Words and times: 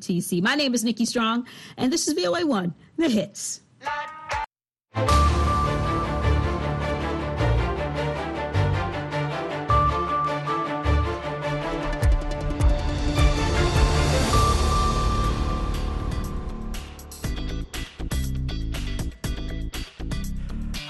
TC. 0.00 0.42
My 0.42 0.54
name 0.54 0.74
is 0.74 0.84
Nikki 0.84 1.04
Strong, 1.04 1.46
and 1.76 1.92
this 1.92 2.08
is 2.08 2.14
VOA1, 2.14 2.74
The 2.96 3.08
Hits. 3.08 3.60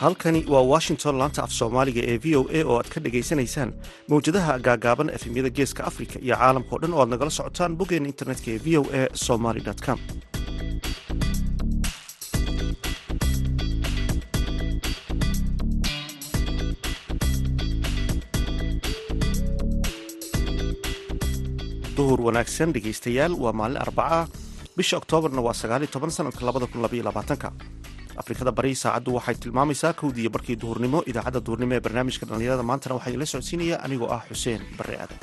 Halkani 0.00 0.44
waa 0.52 0.62
washington 0.72 1.14
laanta 1.20 1.42
af 1.46 1.52
soomaaliga 1.58 2.02
ee 2.12 2.18
v 2.24 2.36
o 2.40 2.42
a 2.58 2.60
oo 2.70 2.76
aad 2.80 2.88
ka 2.94 2.98
dhagaysanaysaan 3.04 3.70
mawjadaha 4.10 4.54
gaagaaban 4.66 5.12
efemyada 5.18 5.50
geeska 5.58 5.82
afrika 5.90 6.16
iyo 6.26 6.36
caalamka 6.42 6.72
o 6.76 6.80
dhan 6.82 6.94
oo 6.96 7.02
aad 7.02 7.10
nagala 7.14 7.32
socotaan 7.38 7.76
boggeena 7.78 8.10
internetka 8.12 8.48
ee 8.54 8.60
v 8.66 8.78
o 8.80 8.82
a 9.00 9.02
somaly 9.26 9.62
com. 9.86 9.98
Duhur 21.96 22.20
wanaagsan 22.26 22.72
dhegaystayaal 22.74 23.34
waa 23.42 23.52
maalin 23.60 23.80
arbaca 23.84 24.20
bisha 24.76 24.96
oktoobarna 25.00 25.40
waa 25.46 25.54
sagaaliyo 25.62 25.90
toban 25.94 26.10
sanadka 26.16 26.42
labada 26.48 26.66
kun 26.66 26.82
labaiyo 26.84 27.04
labaatanka 27.08 27.48
afrikada 28.22 28.52
bari 28.58 28.72
saacaddu 28.82 29.10
waxay 29.18 29.36
tilmaamaysaa 29.42 29.92
kowdiiyo 30.00 30.30
barkii 30.36 30.56
duhurnimo 30.62 30.98
idaacadda 31.10 31.40
duhurnimo 31.46 31.72
ee 31.76 31.80
barnaamijka 31.86 32.24
dhallinyarada. 32.28 32.62
Maantana 32.70 32.94
waxaa 32.96 33.10
idinla 33.12 33.26
socodsiinaya 33.32 33.76
anigoo 33.86 34.10
ah 34.16 34.22
xuseen 34.30 34.60
barre 34.78 34.96
aadan 35.02 35.18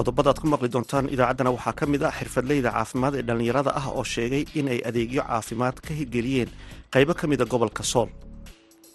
qodobada 0.00 0.30
aad 0.32 0.38
ku 0.42 0.46
maqli 0.52 0.68
doontaan 0.74 1.06
idaacaddana 1.14 1.50
waxaa 1.56 1.74
ka 1.80 1.84
mid 1.92 2.02
ah 2.08 2.12
xirfadleyda 2.18 2.70
caafimaad 2.76 3.14
ee 3.20 3.24
dhallinyarada 3.28 3.70
ah 3.80 3.86
oo 3.98 4.04
sheegay 4.14 4.42
inay 4.60 4.78
adeegyo 4.88 5.22
caafimaad 5.30 5.76
ka 5.86 5.90
hirgeliyeen 5.98 6.50
qaybo 6.94 7.12
ka 7.20 7.24
mida 7.32 7.44
gobolka 7.52 7.82
sool 7.92 8.08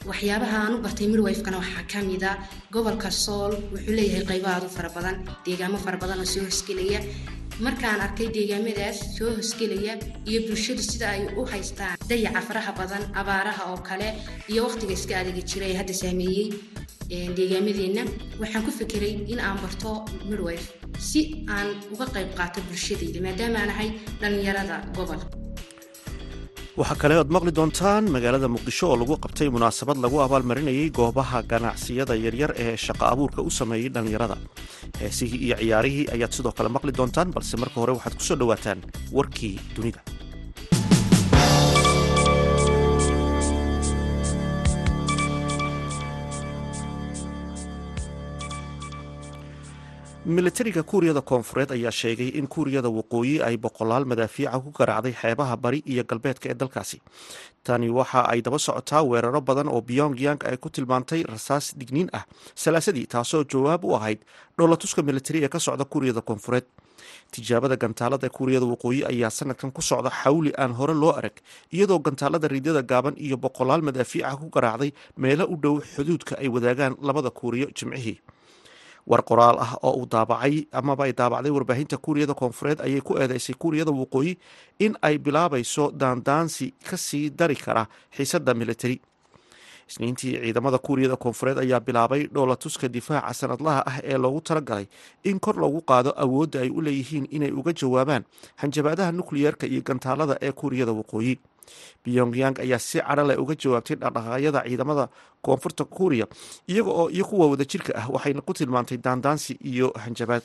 waxyaabaha 0.10 0.58
aan 0.64 0.74
u 0.78 0.82
bartay 0.86 1.08
midwifekana 1.14 1.58
waxaa 1.64 1.84
ka 1.92 2.00
mida 2.10 2.32
gobolka 2.74 3.10
sool 3.24 3.52
wuxuu 3.74 3.94
leeyahay 3.98 4.26
qaybo 4.32 4.48
aad 4.54 4.64
u 4.68 4.70
fara 4.78 4.90
badan 4.98 5.16
deegaamo 5.46 5.78
fara 5.86 5.98
badan 6.04 6.20
oo 6.24 6.28
soo 6.34 6.44
hosgelaya 6.50 7.00
markaan 7.66 8.00
arkay 8.06 8.28
deegaamadaas 8.36 8.98
soo 9.18 9.30
hosgelaya 9.40 9.94
iyo 10.30 10.40
bulshadu 10.48 10.82
sida 10.92 11.08
ay 11.16 11.22
u 11.40 11.42
haystaan 11.52 11.96
dayaca 12.10 12.42
faraha 12.48 12.72
badan 12.82 13.04
abaaraha 13.22 13.64
oo 13.72 13.80
kale 13.90 14.08
iyo 14.52 14.62
wakhtiga 14.68 14.94
iska 15.00 15.14
adeegi 15.22 15.44
jira 15.52 15.66
ee 15.72 15.78
hadda 15.80 15.94
saameeyey 16.02 16.48
deegaamadeenna 17.38 18.04
waxaan 18.42 18.64
ku 18.68 18.72
fekeray 18.80 19.14
in 19.34 19.40
aan 19.48 19.58
barto 19.64 19.92
midwife 20.30 20.68
si 21.10 21.22
aan 21.56 21.68
uga 21.94 22.06
qayb 22.16 22.30
qaato 22.40 22.60
bulshadayda 22.70 23.20
maadaama 23.26 23.58
aan 23.64 23.72
ahay 23.76 23.90
dhallinyarada 24.22 24.76
gobol 24.98 25.22
waxaa 26.80 27.00
kale 27.02 27.16
oad 27.20 27.30
maqli 27.36 27.52
doontaan 27.58 28.04
magaalada 28.16 28.48
muqdisho 28.56 28.86
oo 28.92 28.98
lagu 29.02 29.16
qabtay 29.24 29.48
munaasabad 29.56 29.98
lagu 30.04 30.18
abaalmarinayay 30.26 30.90
goobaha 30.98 31.40
ganacsiyada 31.52 32.16
yaryar 32.26 32.52
ee 32.64 32.76
shaqo 32.86 33.06
abuurka 33.14 33.40
u 33.48 33.50
sameeyey 33.60 33.90
dhallinyarada. 33.96 34.38
Heesihii 35.02 35.40
iyo 35.48 35.56
ciyaarihii 35.62 36.06
ayaad 36.16 36.34
sidoo 36.38 36.54
kale 36.58 36.70
maqli 36.76 36.92
doontaan 37.00 37.30
balse 37.36 37.56
marka 37.62 37.78
hore 37.82 37.94
waxaad 37.98 38.16
ku 38.20 38.24
soo 38.30 38.38
dhowaataan 38.42 38.80
warkii 39.18 39.56
dunida 39.76 40.02
militariga 50.26 50.84
kuuriyada 50.84 51.22
koonfureed 51.22 51.72
ayaa 51.72 51.92
sheegay 51.92 52.28
in 52.40 52.48
kuuriyada 52.48 52.90
waqooyi 52.90 53.42
ay 53.44 53.58
boqolaal 53.58 54.06
madaafiica 54.06 54.60
ku 54.64 54.72
garaacday 54.72 55.14
xeebaha 55.14 55.56
bari 55.58 55.84
iyo 55.86 56.04
galbeedka 56.04 56.50
ee 56.50 56.54
dalkaasi. 56.54 56.98
Tani 57.64 57.90
waxa 57.90 58.26
ay 58.30 58.42
daba 58.42 58.58
socotaa 58.60 59.04
weeraro 59.06 59.42
badan 59.42 59.68
oo 59.70 59.82
pyongyang 59.82 60.42
ay 60.50 60.58
ku 60.58 60.70
tilmaantay 60.70 61.24
rasaas 61.24 61.78
digniin 61.78 62.10
ah. 62.14 62.26
Salaasadii 62.56 63.06
taasoo 63.08 63.44
jawaab 63.46 63.86
u 63.86 63.96
ahayd 63.96 64.20
dhoolatuska 64.58 65.04
militari 65.04 65.44
ee 65.46 65.48
ka 65.50 65.60
socda 65.60 65.86
kuuriyada 65.86 66.22
koonfureed. 66.22 66.66
Tijaabada 67.32 67.76
gantaalada 67.78 68.30
kuuriyada 68.30 68.66
waqooyi 68.66 69.06
ayaa 69.06 69.30
sanadkan 69.30 69.72
ku 69.72 69.82
socda 69.82 70.10
xawli 70.10 70.52
aan 70.58 70.74
hore 70.74 70.94
loo 70.94 71.14
arag 71.14 71.38
iyadoo 71.72 72.00
gantaalada 72.00 72.48
riidyada 72.48 72.82
gaaban 72.82 73.14
iyo 73.18 73.38
boqolaal 73.38 73.82
madaafiica 73.86 74.34
ku 74.42 74.50
garaacday 74.50 74.92
meelo 75.18 75.46
u 75.46 75.56
dhow 75.56 75.76
xuduudka 75.94 76.34
ay 76.42 76.48
wadaagaan 76.50 76.98
labada 77.02 77.30
kuuriyo 77.30 77.68
jimcihii 77.78 78.18
war 79.08 79.22
qoraal 79.30 79.58
ah 79.66 79.72
oo 79.84 79.94
uu 80.02 80.06
daabacay 80.14 80.56
amaba 80.72 81.04
ay 81.06 81.14
daabacday 81.14 81.52
warbaahinta 81.52 81.98
kuuriyada 81.98 82.34
koonfureed 82.34 82.80
ayay 82.82 83.02
ku 83.02 83.18
eedeysay 83.22 83.56
kuuriyada 83.56 83.92
waqooyi 83.92 84.38
in 84.80 84.98
ay 85.02 85.18
bilaabayso 85.18 85.92
daandaansi 85.92 86.74
ka 86.90 86.98
sii 86.98 87.30
dari 87.30 87.56
kara 87.56 87.86
xiisada 88.16 88.54
militari 88.54 88.98
isniintii 89.90 90.32
ciidamada 90.42 90.78
kuuriyada 90.78 91.16
koonfureed 91.16 91.58
ayaa 91.60 91.80
bilaabay 91.80 92.28
dhoolatuska 92.34 92.88
difaaca 92.90 93.34
sanadlaha 93.34 93.82
ah 93.86 93.98
ee 94.04 94.18
loogu 94.18 94.42
talagalay 94.42 94.86
in 95.24 95.40
kor 95.40 95.56
loogu 95.64 95.82
qaado 95.82 96.10
awoodda 96.18 96.60
ay 96.66 96.70
u 96.70 96.82
leeyihiin 96.82 97.28
inay 97.32 97.52
uga 97.52 97.74
jawaabaan 97.82 98.24
hanjabaadaha 98.62 99.12
nukliyeerka 99.12 99.66
iyo 99.68 99.82
gantaalada 99.90 100.38
ee 100.42 100.52
kuuriyada 100.52 100.92
waqooyi 100.92 101.34
pyongyang 102.04 102.56
ayaa 102.66 102.80
si 102.88 102.98
cadho 103.08 103.24
leh 103.30 103.38
uga 103.44 103.56
jawaabtay 103.62 103.96
dhaqdhaqaaqyada 104.02 104.60
ciidamada 104.68 105.06
koonfurta 105.46 105.84
kuuriya 105.96 106.26
iyaga 106.72 106.92
oo 107.02 107.08
iyo 107.16 107.26
kuwa 107.30 107.46
wadajirka 107.52 107.92
ah 108.02 108.08
waxayna 108.16 108.42
ku 108.48 108.54
tilmaantay 108.54 108.98
daandaansi 109.06 109.54
iyo 109.72 109.88
hanjabaad. 110.04 110.44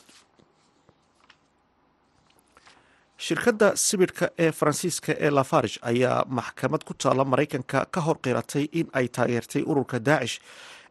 Shirkadda 3.26 3.68
sibidhka 3.76 4.26
ee 4.44 4.50
faransiiska 4.58 5.12
ee 5.24 5.30
lafarge 5.38 5.76
ayaa 5.90 6.24
maxkamad 6.38 6.82
ku 6.88 6.94
taalla 7.02 7.24
maraykanka 7.32 7.78
ka 7.94 8.00
hor 8.06 8.16
qiratay 8.24 8.64
in 8.72 8.86
ay 8.98 9.06
taageertay 9.16 9.62
ururka 9.70 9.98
daacish 10.08 10.36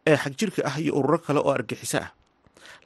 ee 0.09 0.17
xagjirka 0.23 0.61
ah 0.69 0.75
iyo 0.83 0.93
ururo 0.99 1.17
kale 1.25 1.39
oo 1.39 1.51
argixiso 1.57 1.97
ah 2.05 2.09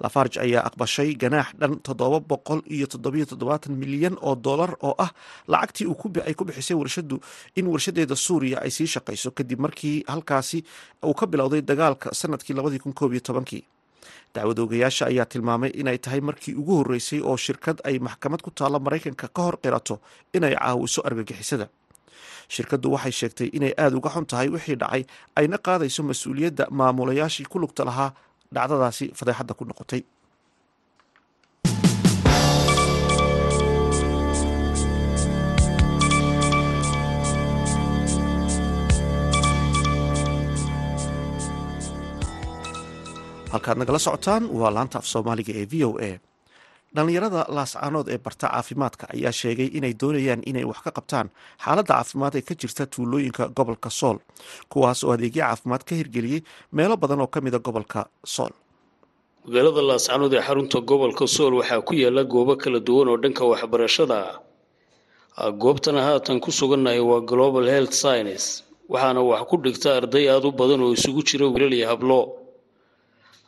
lafarge 0.01 0.39
ayaa 0.45 0.63
aqbashay 0.69 1.09
ganaax 1.23 1.49
dhan 1.59 1.73
toddoba 1.85 2.19
boqol 2.31 2.61
iyo 2.75 2.87
toddobiyo 2.87 3.25
toddobaatan 3.25 3.73
milyan 3.81 4.15
oo 4.21 4.35
dollar 4.35 4.71
oo 4.87 4.95
ah 5.05 5.11
lacagtii 5.47 5.87
ay 6.27 6.33
ku 6.33 6.43
bixisay 6.45 6.75
warshadu 6.77 7.19
in 7.55 7.67
warshadeeda 7.73 8.15
suuriya 8.15 8.57
ay 8.65 8.71
sii 8.71 8.87
shaqayso 8.95 9.31
kadib 9.37 9.59
markii 9.65 10.03
halkaasi 10.07 10.63
uu 11.05 11.13
ka 11.13 11.25
bilowday 11.27 11.61
dagaalka 11.61 12.09
sannadkii 12.13 12.53
labadii 12.57 12.79
kun 12.79 12.93
koob 12.93 13.13
iyo 13.13 13.21
tobankii. 13.21 13.63
Dacwad 14.35 14.59
oogayaasha 14.59 15.05
ayaa 15.11 15.25
tilmaamay 15.25 15.69
inay 15.81 15.97
tahay 15.97 16.21
markii 16.21 16.55
ugu 16.57 16.73
horreysay 16.79 17.19
oo 17.21 17.37
shirkad 17.37 17.77
ay 17.85 17.99
maxkamad 17.99 18.41
ku 18.41 18.51
taalla 18.51 18.79
maraykanka 18.79 19.27
ka 19.35 19.41
hor 19.45 19.57
qirato 19.63 19.99
inay 20.33 20.55
caawiso 20.57 21.01
argagixisada. 21.05 21.67
Shirkaddu 22.49 22.91
waxay 22.93 23.11
sheegtay 23.19 23.49
inay 23.57 23.73
aada 23.77 23.95
uga 23.97 24.09
xun 24.09 24.25
tahay 24.25 24.49
wixii 24.49 24.75
dhacay 24.81 25.03
ayna 25.39 25.57
qaadayso 25.57 26.01
mas'uuliyadda 26.09 26.65
maamulayaashii 26.79 27.45
ku 27.51 27.59
lugta 27.61 27.85
lahaa 27.85 28.11
dhacdadaasi 28.55 29.05
fadeexadda 29.19 29.53
ku 29.59 29.63
noqotay. 29.69 30.01
halkaad 43.53 43.77
nagala 43.77 43.99
socotaan 44.05 44.43
waa 44.59 44.71
laanta 44.75 44.97
af 44.99 45.05
soomaaliga 45.13 45.53
ee 45.59 45.65
v 45.71 45.73
o 45.87 45.89
a 46.09 46.11
dhallinyarada 46.95 47.41
laascaanood 47.57 48.07
ee 48.13 48.17
barta 48.25 48.47
caafimaadka 48.53 49.05
ayaa 49.15 49.31
sheegay 49.41 49.69
inay 49.77 49.93
doonayaan 50.01 50.41
inay 50.49 50.65
wax 50.71 50.79
ka 50.85 50.91
qabtaan 50.97 51.27
xaaladda 51.63 51.93
caafimaad 51.93 52.33
ee 52.39 52.43
ka 52.49 52.53
jirta 52.61 52.83
tuulooyinka 52.93 53.43
gobolka 53.57 53.89
sool 53.99 54.17
kuwaas 54.71 54.99
oo 55.03 55.11
adeegyo 55.15 55.43
caafimaad 55.45 55.83
ka 55.87 55.93
hirgeliyey 55.99 56.41
meelo 56.77 56.95
badan 57.03 57.21
oo 57.23 57.29
ka 57.33 57.39
mida 57.45 57.59
gobolka 57.67 57.99
sool. 58.35 58.53
Magaalada 59.45 59.81
laascaanood 59.89 60.33
ee 60.37 60.43
xarunta 60.47 60.77
gobolka 60.91 61.25
sool 61.35 61.53
waxaa 61.59 61.81
ku 61.87 61.93
yaalla 62.03 62.23
goobo 62.33 62.53
kala 62.63 62.79
duwan 62.87 63.07
oo 63.11 63.17
dhanka 63.23 63.43
waxbarashada 63.51 64.17
ah. 64.29 65.51
Goobtana 65.61 66.01
haatan 66.07 66.37
ku 66.45 66.51
sugannahay 66.59 67.01
waa 67.09 67.21
global 67.31 67.65
health 67.73 67.93
science 68.03 68.45
waxaana 68.93 69.21
wax 69.29 69.41
ku 69.49 69.55
dhigta 69.65 69.89
arday 69.99 70.25
aada 70.29 70.47
u 70.47 70.51
badan 70.61 70.81
oo 70.85 70.93
isugu 70.97 71.21
jira 71.29 71.45
wiilal 71.53 71.73
iyo 71.79 71.87
hablo 71.91 72.19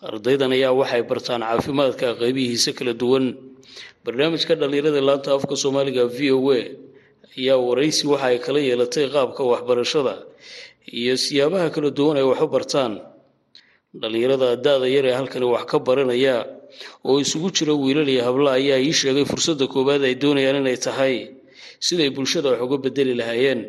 ardaydan 0.04 0.52
ayaa 0.52 0.74
waxay 0.76 1.04
bartaan 1.08 1.42
caafimaadka 1.42 2.08
qaybihiisa 2.22 2.72
kala 2.78 2.94
duwan. 2.94 3.26
Barnaamijka 4.06 4.54
dhallinyarada 4.60 5.02
laanta 5.02 5.30
afka 5.38 5.56
soomaaliga 5.56 6.06
v 6.18 6.32
o 6.36 6.52
a 6.52 6.60
ayaa 7.38 7.58
waraysi 7.58 8.04
waxa 8.08 8.28
ay 8.32 8.38
kala 8.40 8.60
yeelatay 8.60 9.08
qaabka 9.10 9.42
waxbarashada 9.52 10.14
iyo 11.00 11.16
siyaabaha 11.18 11.70
kala 11.76 11.90
duwan 11.92 12.18
ay 12.20 12.26
wax 12.28 12.40
u 12.44 12.48
bartaan. 12.48 12.94
Dhallinyarada 13.96 14.56
da-da 14.60 14.88
yar 14.88 15.06
ee 15.08 15.16
halkani 15.16 15.46
wax 15.48 15.66
ka 15.72 15.80
baranaya 15.80 16.46
oo 17.08 17.18
isugu 17.24 17.50
jira 17.56 17.74
wiilal 17.74 18.08
iyo 18.10 18.22
hablo 18.28 18.52
ayaa 18.52 18.80
ii 18.84 18.92
sheegay 18.94 19.26
fursadda 19.26 19.66
koowaad 19.68 20.04
ay 20.04 20.16
doonayaan 20.20 20.60
inay 20.62 20.78
tahay 20.78 21.32
siday 21.80 22.10
bulshada 22.12 22.52
wax 22.54 22.60
uga 22.62 22.78
bedeli 22.84 23.14
lahaayeen. 23.16 23.62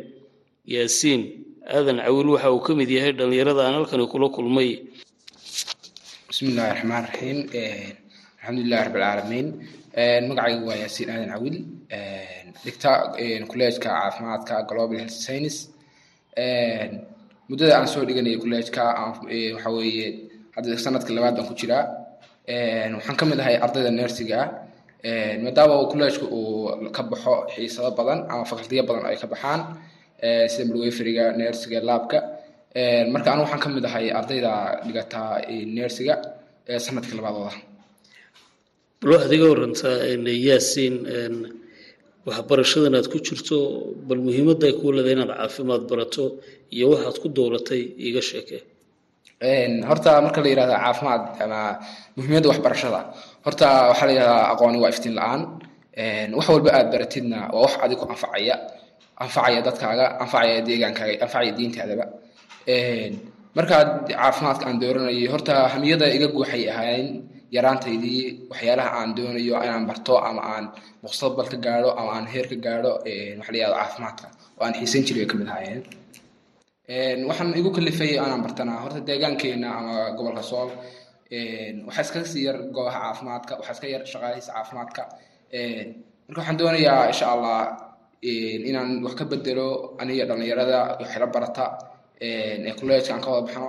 Yaasiin 0.66 1.22
aadan 1.70 2.02
cawil 2.02 2.28
waxa 2.34 2.50
uu 2.52 2.60
ka 2.66 2.74
mid 2.74 2.90
yahay 2.90 3.12
dhallinyarada 3.14 3.62
aan 3.64 3.74
halkani 3.80 4.04
kula 4.10 4.28
kulmay 4.34 4.70
bismi 6.36 6.48
illaahi 6.52 6.72
raxmaan 6.76 7.04
raxiim 7.08 7.38
alxamdulilahi 8.40 8.84
rabbilcaalamiin 8.86 9.46
magacaygu 10.28 10.64
waa 10.68 10.76
yaasiin 10.82 11.08
aadan 11.14 11.30
cawil. 11.34 11.56
Dhigta 12.64 12.90
kolleejka 13.50 13.88
caafimaadka 13.88 14.54
global 14.68 14.98
health 15.00 15.16
science 15.26 15.56
muddada 17.48 17.72
aan 17.78 17.88
soo 17.92 18.04
dhiganayay 18.08 18.36
kolleejka 18.42 18.84
waxa 19.56 19.70
weeye 19.76 20.06
hadda 20.56 20.76
sanadka 20.84 21.10
labaad 21.16 21.34
baan 21.36 21.48
ku 21.50 21.54
jiraa. 21.60 21.84
Waxaan 22.96 23.16
ka 23.20 23.24
mid 23.30 23.38
ahay 23.42 23.56
ardayda 23.64 23.90
nersiga 24.00 24.40
maadaama 25.44 25.74
kolleejka 25.92 26.24
uu 26.38 26.90
ka 26.96 27.02
baxo 27.10 27.34
xiisado 27.54 27.90
badan 27.98 28.18
ama 28.32 28.44
fakaltiyo 28.50 28.82
badan 28.88 29.04
ay 29.10 29.16
ka 29.22 29.26
baxaan 29.32 29.60
sida 30.52 30.64
midwayferiga 30.68 31.24
nersiga 31.40 31.78
laabka 31.88 32.18
marka 33.12 33.28
anu 33.32 33.40
waxaan 33.44 33.60
ka 33.64 33.68
mid 33.76 33.84
ahay 33.88 34.06
ardayda 34.18 34.52
dhigata 34.86 35.20
nersiga 35.76 36.14
sanadka 36.84 37.12
labaadooda. 37.18 37.52
Bal 39.00 39.10
waxaad 39.14 39.32
iga 39.36 39.46
warantaa 39.52 39.96
yaasiin 40.48 40.94
waxbarashadan 42.28 42.94
aad 42.98 43.06
ku 43.12 43.18
jirto 43.26 43.58
bal 44.08 44.20
muhiimadda 44.26 44.64
ay 44.68 44.74
kuu 44.80 44.90
leedahay 44.96 45.14
inaad 45.16 45.32
caafimaad 45.40 45.82
barato 45.90 46.24
iyo 46.74 46.86
waxaad 46.92 47.16
ku 47.22 47.28
dowlatay 47.36 47.82
iiga 48.04 48.22
sheekee 48.30 48.60
horta 49.88 50.10
marka 50.26 50.38
la 50.44 50.48
yihahda 50.52 50.76
caafimaad 50.84 51.22
ama 51.44 51.60
muhiimadda 52.16 52.46
waxbarashada 52.52 53.00
horta 53.46 53.66
waxaa 53.90 54.06
la 54.08 54.12
yihahdaa 54.16 54.44
aqooni 54.52 54.78
waa 54.82 54.90
iftiin 54.94 55.14
la'aan. 55.18 55.42
Wax 56.38 56.46
walba 56.54 56.70
aad 56.78 56.88
baratidna 56.94 57.38
waa 57.54 57.62
wax 57.66 57.72
adig 57.84 57.96
ku 58.00 58.04
anfacaya 58.14 58.54
anfacaya 59.24 59.58
dadkaaga 59.66 60.06
anfacaya 60.22 60.56
deegaankaaga 60.68 61.14
anfacaya 61.24 61.52
diintaadaba 61.58 62.04
markaad 62.66 63.88
caafimaadka 64.10 64.64
aan 64.66 64.78
dooranayay 64.82 65.26
horta 65.32 65.54
hamiyada 65.72 66.06
iga 66.16 66.26
guuxay 66.34 66.64
ahayn 66.72 67.06
yaraantaydii 67.54 68.22
waxyaalaha 68.50 68.90
aan 68.98 69.10
doonayo 69.16 69.54
inaan 69.66 69.86
barto 69.90 70.14
ama 70.28 70.42
aan 70.54 70.64
mustaqbal 71.04 71.46
ka 71.52 71.56
gaadho 71.66 71.90
ama 72.00 72.10
aan 72.18 72.26
heer 72.32 72.46
ka 72.50 72.56
gaadho 72.66 72.92
waxa 73.38 73.52
la 73.52 73.58
yihahdo 73.58 73.76
caafimaadka 73.78 74.26
oo 74.58 74.62
aan 74.66 74.74
xiisan 74.78 75.02
jiray 75.06 75.22
ay 75.24 75.28
ka 75.30 75.34
mid 75.38 75.48
ahaayeen. 75.52 75.82
Waxaan 77.28 77.54
igu 77.60 77.70
kalifay 77.76 78.12
anaan 78.24 78.42
bartanaa 78.46 78.82
horta 78.84 79.00
deegaankeena 79.08 79.68
ama 79.78 79.94
gobolka 80.16 80.42
sool 80.50 80.70
waxaa 81.86 82.02
iskaga 82.06 82.26
sii 82.32 82.44
yar 82.48 82.56
goobaha 82.74 82.98
caafimaadka 83.04 83.52
waxaa 83.60 83.74
iska 83.76 83.86
yar 83.94 84.02
shaqaalihisa 84.12 84.52
caafimaadka. 84.56 85.02
Marka 86.26 86.38
waxaan 86.40 86.58
doonayaa 86.60 87.02
insha 87.12 87.26
allah 87.34 87.58
inaan 88.68 88.90
wax 89.04 89.14
ka 89.18 89.24
bedelo 89.30 89.68
aniga 90.02 90.24
dhallinyarada 90.28 90.78
waxla 91.00 91.26
barata 91.34 91.66
ee 92.20 92.72
kolleejka 92.78 93.10
aan 93.14 93.22
ka 93.24 93.30
wada 93.34 93.46
baxno 93.46 93.68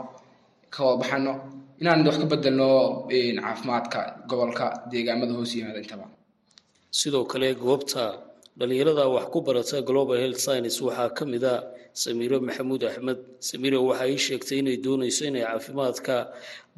ka 0.73 0.79
wada 0.85 0.97
baxano 1.01 1.33
inaan 1.81 2.01
wax 2.07 2.15
ka 2.21 2.25
bedelno 2.31 2.69
caafimaadka 3.43 3.99
gobolka 4.29 4.65
deegaamada 4.91 5.33
hoos 5.37 5.51
yimaada 5.55 5.79
intaba. 5.83 6.05
Sidoo 6.99 7.25
kale 7.31 7.47
goobta 7.65 8.03
dhallinyarada 8.59 9.03
wax 9.15 9.25
ku 9.33 9.39
barata 9.47 9.77
global 9.89 10.17
health 10.23 10.39
science 10.45 10.77
waxaa 10.87 11.09
ka 11.17 11.23
mid 11.31 11.43
a 11.43 11.53
samiiro 12.01 12.37
maxamuud 12.47 12.81
axmed. 12.89 13.19
Samiiro 13.49 13.77
waxaa 13.89 14.07
ii 14.13 14.19
sheegtay 14.25 14.57
inay 14.61 14.77
doonayso 14.85 15.23
inay 15.29 15.43
caafimaadka 15.49 16.15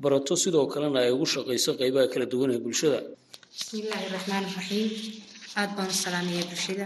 barato 0.01 0.33
sidoo 0.43 0.65
kalena 0.73 0.99
ay 1.05 1.11
ugu 1.15 1.25
shaqayso 1.33 1.71
qeybaha 1.79 2.07
kala 2.13 2.25
duwan 2.31 2.51
ee 2.55 2.59
bulshada. 2.65 2.99
Bismillaahi 3.55 4.07
raxmaan 4.15 4.43
raxiim 4.57 4.89
aad 5.57 5.71
baan 5.77 5.89
u 5.93 5.95
salaamaya 6.03 6.43
bulshada. 6.49 6.85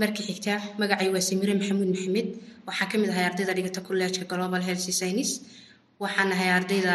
Markii 0.00 0.24
xigta 0.28 0.54
magacay 0.80 1.08
waa 1.14 1.20
samiire 1.28 1.54
maxamuud 1.60 1.88
maxamed. 1.94 2.28
Waxaa 2.66 2.88
ka 2.90 2.96
mid 2.98 3.10
ahay 3.10 3.24
ardayda 3.30 3.52
dhigata 3.56 3.80
kolleejka 3.88 4.24
global 4.32 4.62
health 4.68 4.84
science 4.98 5.32
waxaan 6.02 6.30
ahay 6.34 6.50
ardayda 6.58 6.94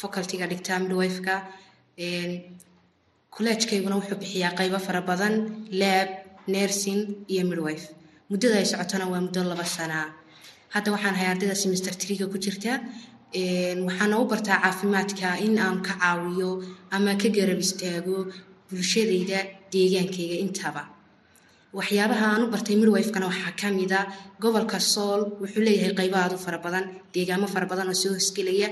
facultyga 0.00 0.46
dhigta 0.50 0.72
midwifeka. 0.84 1.34
Kolleejkayguna 3.34 3.96
wuxuu 4.00 4.18
bixiyaa 4.22 4.56
qaybo 4.58 4.78
fara 4.86 5.00
badan 5.10 5.34
lab 5.80 6.08
nursing 6.52 7.00
iyo 7.32 7.42
midwife. 7.50 7.86
Muddada 8.30 8.56
ay 8.60 8.66
socotona 8.72 9.06
waa 9.12 9.20
muddo 9.26 9.40
laba 9.50 9.64
sanaa 9.76 10.06
hadda 10.74 10.88
waxaan 10.94 11.14
ahay 11.16 11.28
ardayda 11.32 11.54
semester 11.62 11.92
triga 12.02 12.26
ku 12.32 12.36
jirta. 12.44 12.72
Waxaana 13.86 14.14
u 14.22 14.24
bartaa 14.32 14.58
caafimaadka 14.62 15.28
in 15.46 15.58
aan 15.64 15.78
ka 15.86 15.94
caawiyo 16.00 16.50
ama 16.94 17.12
ka 17.20 17.28
garab 17.36 17.60
istaago 17.66 18.16
bulshadayda 18.70 19.38
deegaankayga 19.72 20.36
intaba. 20.44 20.82
Waxyaabaha 21.78 22.26
aan 22.32 22.42
u 22.44 22.50
bartay 22.54 22.76
midwifekana 22.80 23.26
waxaa 23.30 23.52
ka 23.60 23.68
mid 23.78 23.92
a 23.98 24.00
gobolka 24.42 24.78
sool 24.92 25.20
wuxuu 25.40 25.62
leeyahay 25.66 25.92
qaybo 25.98 26.16
aad 26.22 26.32
u 26.36 26.38
fara 26.44 26.58
badan 26.66 26.84
deegaamo 27.14 27.46
fara 27.54 27.66
badan 27.72 27.88
oo 27.92 27.96
soo 28.02 28.12
hosgelaya 28.18 28.68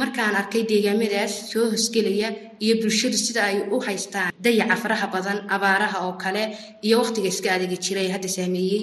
markaan 0.00 0.34
arkay 0.40 0.62
deegaamadaas 0.70 1.32
soo 1.52 1.66
hosgelaya 1.74 2.28
iyo 2.64 2.74
bulshadu 2.82 3.16
sida 3.26 3.40
ay 3.50 3.56
u 3.74 3.76
haystaan 3.86 4.30
dayaca 4.44 4.76
faraha 4.82 5.06
badan 5.14 5.38
abaaraha 5.54 5.98
oo 6.06 6.14
kale 6.22 6.42
iyo 6.86 6.94
waqtiga 7.02 7.28
iska 7.34 7.48
adagi 7.56 7.76
jiray 7.84 8.08
hadda 8.14 8.28
saameeyey 8.36 8.82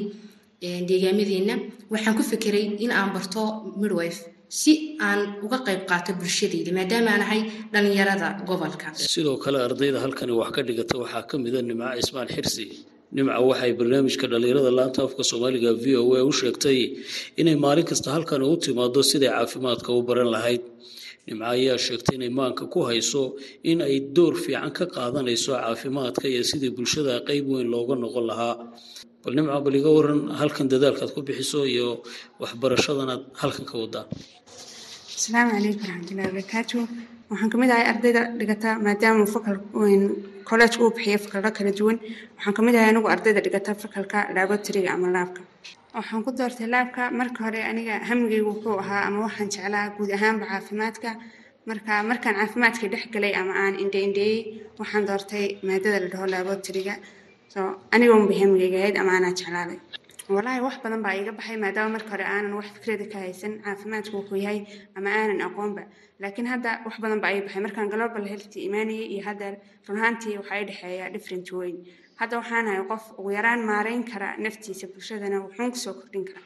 deegaamadeenna 0.90 1.56
waxaan 1.94 2.16
ku 2.18 2.24
fikiray 2.32 2.66
in 2.84 2.92
aan 3.00 3.10
barto 3.16 3.42
midwife 3.82 4.20
si 4.50 4.74
aan 5.08 5.20
uga 5.46 5.58
qayb 5.68 5.82
qaato 5.90 6.12
bulshadayda 6.20 6.72
maadaama 6.78 7.10
aan 7.16 7.22
ahay 7.26 7.42
dhallinyarada 7.74 8.28
gobolka. 8.50 8.88
Sidoo 9.14 9.38
kale 9.44 9.58
ardayda 9.68 10.00
halkani 10.06 10.34
wax 10.40 10.50
ka 10.56 10.62
dhigata 10.68 10.96
waxaa 11.04 11.24
ka 11.30 11.36
mid 11.44 11.56
a 11.56 11.62
nimco 11.70 11.90
ismaan 12.02 12.28
xirsi 12.36 12.66
nimca 13.16 13.38
waxay 13.50 13.72
barnaamijka 13.80 14.26
dhallinyarada 14.32 14.72
laanta 14.80 15.00
afka 15.08 15.24
soomaaliga 15.32 15.72
v 15.84 15.86
o 16.02 16.04
a 16.20 16.22
u 16.30 16.32
sheegtay 16.40 16.80
inay 17.42 17.56
maalin 17.66 17.86
kasta 17.92 18.08
halkan 18.16 18.42
u 18.42 18.58
timaado 18.66 19.02
siday 19.12 19.30
caafimaadka 19.38 19.90
u 19.98 20.02
baran 20.10 20.30
lahayd. 20.36 20.64
Nimco 21.28 21.46
ayaa 21.56 21.78
sheegtay 21.86 22.16
inay 22.20 22.32
maanka 22.40 22.64
ku 22.74 22.80
hayso 22.90 23.22
in 23.72 23.80
ay 23.88 23.96
door 24.16 24.34
fiican 24.44 24.72
ka 24.78 24.86
qaadanayso 24.96 25.52
caafimaadka 25.62 26.26
iyo 26.34 26.42
sidii 26.52 26.72
bulshada 26.78 27.14
qeyb 27.28 27.46
weyn 27.54 27.68
looga 27.74 27.94
noqon 28.04 28.26
lahaa. 28.32 28.56
Bal 29.24 29.34
nimca 29.38 29.58
bal 29.66 29.76
iga 29.80 29.92
waran 29.98 30.22
halkan 30.40 30.66
dadaalkaad 30.74 31.12
ku 31.16 31.22
bixiso 31.28 31.60
iyo 31.74 31.88
waxbarashadanaad 32.42 33.22
halkan 33.42 33.66
ka 33.70 33.76
wadaa 33.84 34.06
asalaamu 35.20 35.52
calaykum 35.56 35.84
waraxmatullahi 35.88 36.28
wabarakaatu 36.30 36.78
waxaan 37.32 37.50
ka 37.52 37.58
mid 37.62 37.70
ahay 37.74 37.86
ardayda 37.92 38.22
dhigata 38.40 38.70
maadaama 38.86 39.26
kolleejka 40.50 40.80
uu 40.84 40.92
bixiya 40.96 41.18
fakallo 41.26 41.50
kala 41.58 41.72
duwan. 41.80 41.98
Waxaan 42.38 42.54
ka 42.58 42.62
mid 42.66 42.76
ahay 42.76 42.90
anigu 42.92 43.08
ardayda 43.16 43.42
dhigata 43.46 43.72
fakalka 43.84 44.20
laboratoryga 44.36 44.90
ama 44.96 45.08
laabka. 45.16 45.42
Waxaan 45.98 46.24
ku 46.26 46.30
doortay 46.40 46.68
laabka 46.76 47.02
marka 47.20 47.40
hore 47.46 47.60
aniga 47.72 47.94
hamigaygu 48.10 48.50
wuxuu 48.54 48.78
ahaa 48.84 49.02
ama 49.08 49.20
waxaan 49.28 49.50
jeclaa 49.54 49.86
guud 49.98 50.12
ahaanba 50.18 50.46
caafimaadka. 50.52 51.10
Marka 51.70 51.94
markaan 52.10 52.36
caafimaadka 52.40 52.86
dhex 52.94 53.04
galay 53.14 53.34
ama 53.42 53.54
aan 53.64 53.76
indhe 53.84 54.00
indheeyey 54.08 54.40
waxaan 54.80 55.04
doortay 55.10 55.46
maadada 55.68 55.98
la 56.04 56.08
dhaho 56.14 56.26
laboratoryga 56.34 56.96
so 57.54 57.60
anigoonba 57.96 58.34
hamigayga 58.42 58.78
ahayd 58.82 58.96
ama 59.02 59.12
aanaa 59.16 59.34
jeclaaday 59.40 59.80
walaahi 60.36 60.62
wax 60.68 60.76
badan 60.84 61.02
baa 61.06 61.14
iiga 61.20 61.32
baxay 61.38 61.58
maadaama 61.64 61.92
marka 61.96 62.10
hore 62.14 62.26
aanan 62.34 62.54
wax 62.60 62.68
fikrada 62.76 63.06
ka 63.14 63.18
haysan 63.26 63.54
caafimaadku 63.66 64.16
wuxuu 64.20 64.40
yahay 64.46 64.60
ama 64.98 65.10
aanan 65.20 65.40
aqoonba. 65.48 65.84
Laakiin 66.22 66.48
hadda 66.54 66.70
wax 66.86 66.96
badan 67.04 67.20
baa 67.24 67.32
ii 67.36 67.42
baxay. 67.46 67.62
Markaan 67.66 67.90
global 67.94 68.26
health 68.32 68.56
imaanayay 68.68 69.08
iyo 69.14 69.22
hadda 69.30 69.48
run 69.88 69.98
ahaantii 70.00 70.38
waxaa 70.40 70.60
i 70.62 70.66
dhexeeya 70.70 71.06
different 71.16 71.48
weyn. 71.60 71.78
Hadda 72.20 72.34
waxaan 72.42 72.66
ahay 72.68 72.84
qof 72.92 73.04
ugu 73.20 73.30
yaraan 73.38 73.62
maareyn 73.70 74.04
kara 74.12 74.30
naftiisa 74.46 74.86
bulshadana 74.94 75.38
wuxuun 75.46 75.72
ku 75.74 75.78
soo 75.86 75.94
kordhin 76.00 76.26
kara 76.30 76.42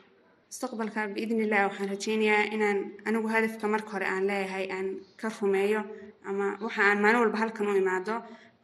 mustaqbalka 0.49 1.01
biidni 1.15 1.43
illah 1.45 1.61
waxaan 1.69 1.89
rajeynayaa 1.93 2.43
inaan 2.55 2.77
anigu 3.07 3.27
hadafka 3.35 3.65
marka 3.75 3.89
hore 3.95 4.05
aan 4.13 4.23
leeyahay 4.31 4.65
aan 4.75 4.87
ka 5.21 5.27
rumeeyo 5.41 5.81
ama 6.29 6.45
waxa 6.65 6.81
aan 6.89 6.99
maalin 7.03 7.19
walba 7.23 7.37
halkan 7.43 7.67
u 7.71 7.75
imaado 7.83 8.15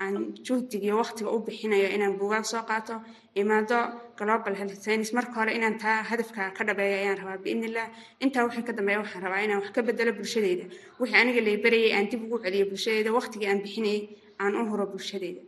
aan 0.03 0.15
juhdigiyo 0.47 0.95
waqtiga 1.01 1.29
u 1.35 1.39
bixinayo 1.47 1.87
inaan 1.95 2.13
buugaag 2.19 2.45
soo 2.51 2.63
qaato 2.69 2.95
imaado 3.41 3.77
global 4.19 4.53
health 4.59 4.77
science. 4.83 5.09
Marka 5.17 5.35
hore 5.39 5.51
inaan 5.59 5.75
taa 5.83 5.97
hadafka 6.09 6.41
ka 6.57 6.61
dhabeeyo 6.67 6.95
ayaan 7.01 7.17
rabaa 7.21 7.37
biidnillah 7.45 7.87
intaa 8.23 8.43
wixii 8.47 8.65
ka 8.69 8.73
dambeeya 8.77 8.99
waxaan 9.03 9.23
rabaa 9.25 9.41
inaan 9.45 9.59
wax 9.63 9.69
ka 9.75 9.81
bedelo 9.89 10.11
bulshadeyda. 10.19 10.65
Wixii 11.01 11.19
aniga 11.21 11.41
lay 11.47 11.57
barayay 11.65 11.91
aan 11.97 12.07
dib 12.11 12.21
ugu 12.25 12.37
celiyo 12.45 12.65
bulshadeyda 12.71 13.09
waqtigii 13.17 13.49
aan 13.51 13.59
bixinayay 13.65 14.01
aan 14.43 14.53
u 14.59 14.63
huro 14.71 14.85
bulshadeyda. 14.93 15.41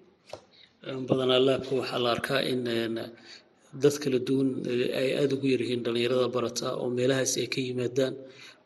Badanaa 1.10 1.40
laabka 1.48 1.74
waxaa 1.82 2.00
la 2.06 2.10
arkaa 2.16 2.42
in 2.52 2.62
dad 3.84 3.96
kala 4.04 4.20
duwan 4.28 4.50
ay 5.02 5.10
aada 5.20 5.34
ugu 5.38 5.48
yaryihiin 5.54 5.82
dhallinyarada 5.86 6.28
barata 6.36 6.68
oo 6.82 6.90
meelahaas 6.98 7.34
ay 7.42 7.48
ka 7.54 7.60
yimaadaan 7.68 8.14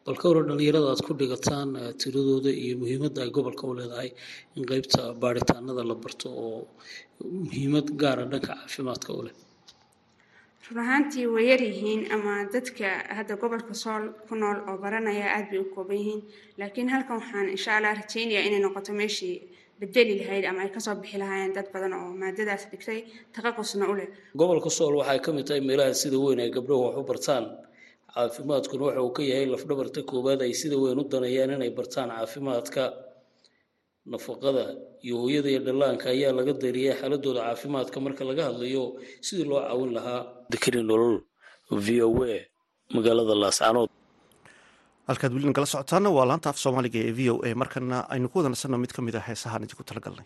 bal 0.06 0.16
ka 0.22 0.26
waran 0.30 0.48
dhallinyarada 0.50 0.88
aad 0.94 1.02
ku 1.08 1.14
dhigataan 1.20 1.70
tiradooda 2.02 2.52
iyo 2.64 2.74
muhiimadda 2.82 3.20
ay 3.26 3.32
gobolka 3.38 3.64
u 3.70 3.74
leedahay 3.80 4.10
in 4.58 4.64
qeybta 4.72 5.02
baaritaanada 5.24 5.82
la 5.90 5.96
barto 6.04 6.28
oo 6.46 6.60
muhiimad 7.46 7.88
gaara 8.02 8.24
dhanka 8.32 8.54
caafimaadka 8.60 9.12
u 9.20 9.22
leh. 9.26 9.36
Run 10.68 10.80
ahaantii 10.86 11.26
way 11.36 11.46
yaryihiin 11.52 12.02
ama 12.16 12.34
dadka 12.56 12.88
hadda 13.18 13.34
gobolka 13.44 13.74
sool 13.84 14.04
ku 14.28 14.34
nool 14.42 14.58
oo 14.70 14.76
baranaya 14.84 15.26
aad 15.38 15.46
bay 15.52 15.60
u 15.66 15.68
kooban 15.76 15.98
yihiin 16.02 16.22
laakiin 16.60 16.90
halkan 16.94 17.16
waxaan 17.22 17.48
insha 17.56 17.72
allah 17.78 17.94
rajeynayaa 18.02 18.46
inay 18.48 18.62
noqoto 18.66 18.92
meeshii 19.02 19.36
bedeli 19.80 20.14
lahayd 20.22 20.46
ama 20.50 20.60
ay 20.66 20.70
ka 20.76 20.80
soo 20.86 20.96
bixi 21.02 21.18
lahaayeen 21.24 21.54
dad 21.58 21.68
badan 21.74 21.94
oo 22.00 22.10
maadadaas 22.22 22.64
dhigtay 22.72 23.00
taqaqusna 23.36 23.86
u 23.92 23.94
leh. 24.00 24.08
Gobolka 24.40 24.70
sool 24.78 24.94
waxay 25.02 25.20
ka 25.26 25.30
mid 25.38 25.46
tahay 25.50 25.62
meelaha 25.70 25.94
sida 26.02 26.18
weyn 26.26 26.40
ay 26.46 26.50
gabdhuhu 26.58 26.82
wax 26.88 26.96
u 27.02 27.04
bartaan 27.12 27.46
caafimaadkuna 28.16 28.84
waxa 28.88 29.02
uu 29.06 29.14
ka 29.18 29.22
yahay 29.32 29.46
lafdhabarta 29.54 30.00
koowaad 30.12 30.42
ay 30.48 30.54
sida 30.62 30.76
weyn 30.84 31.00
u 31.02 31.04
daneeyaan 31.14 31.52
inay 31.58 31.72
bartaan 31.80 32.10
caafimaadka. 32.18 32.84
Nafaqada 34.14 34.64
iyo 35.06 35.16
hooyada 35.22 35.50
iyo 35.54 35.62
dhallaanka 35.68 36.06
ayaa 36.16 36.32
laga 36.38 36.54
dariyay 36.64 36.94
xaaladooda 37.02 37.42
caafimaadka 37.48 37.98
marka 38.06 38.24
laga 38.30 38.44
hadlayo 38.50 38.84
sidii 39.28 39.48
loo 39.52 39.60
caawin 39.66 39.92
lahaa. 39.98 40.22
Dikri 40.54 40.82
nolol 40.90 41.16
v 41.86 41.88
o 42.06 42.10
a 42.24 42.38
magaalada 42.96 43.34
laascanood 43.44 43.90
halkaad 45.10 45.32
weli 45.36 45.48
nagala 45.50 45.66
socotaana 45.74 46.10
waa 46.18 46.26
laanta 46.30 46.48
af 46.54 46.58
soomaaliga 46.64 47.00
ee 47.08 47.14
v 47.18 47.20
o 47.34 47.36
a 47.48 47.50
markana 47.62 47.98
aynu 48.14 48.28
ku 48.32 48.36
wada 48.40 48.50
nasanno 48.54 48.78
mid 48.84 48.92
ka 48.96 49.02
mid 49.08 49.16
ah 49.20 49.24
heesahaan 49.28 49.64
idinku 49.66 49.84
talagalnay 49.90 50.26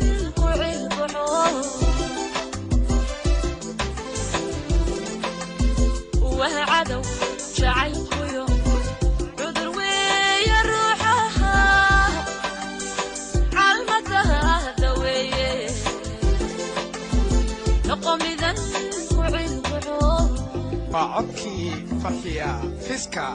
waa 20.93 21.07
codkii 21.15 21.71
farxiya 22.03 22.49
fiska 22.87 23.25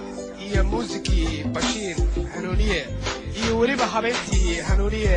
iyo 0.46 0.64
muusikii 0.64 1.44
bashiir 1.54 1.96
hanuuniye 2.34 2.80
iyo 3.42 3.58
weliba 3.58 3.86
habeyntii 3.86 4.54
hanuuniye 4.68 5.16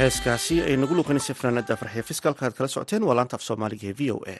heeskaasi 0.00 0.56
ay 0.66 0.74
nagu 0.80 0.94
luqanaysay 0.98 1.34
fanaanada 1.40 1.74
farxiya 1.80 2.02
fiskalka 2.08 2.42
aad 2.46 2.54
kala 2.58 2.68
socoteen 2.74 3.02
waa 3.08 3.16
laanta 3.18 3.36
af 3.38 3.42
soomaaliga 3.48 3.86
ee 3.90 3.96
v 3.98 4.02
o 4.14 4.18
a. 4.26 4.36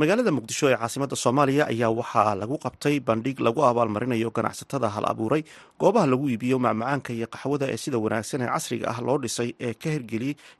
Magaalada 0.00 0.30
muqdisho 0.36 0.66
ee 0.72 0.76
caasimada 0.80 1.16
soomaaliya 1.24 1.64
ayaa 1.72 1.90
waxaa 2.00 2.34
lagu 2.40 2.56
qabtay 2.64 2.96
bandhig 3.08 3.38
lagu 3.46 3.60
abaalmarinayo 3.70 4.28
ganacsatada 4.36 4.88
hal 4.94 5.04
abuuray 5.12 5.42
goobaha 5.80 6.06
lagu 6.12 6.26
iibiyo 6.32 6.56
macmacaanka 6.66 7.10
iyo 7.16 7.26
qaxwada 7.34 7.66
ee 7.72 7.76
sida 7.84 7.98
wanaagsan 8.04 8.40
ee 8.44 8.50
casriga 8.54 8.86
ah 8.92 9.00
loo 9.06 9.16
dhisay 9.22 9.50
ee 9.66 9.72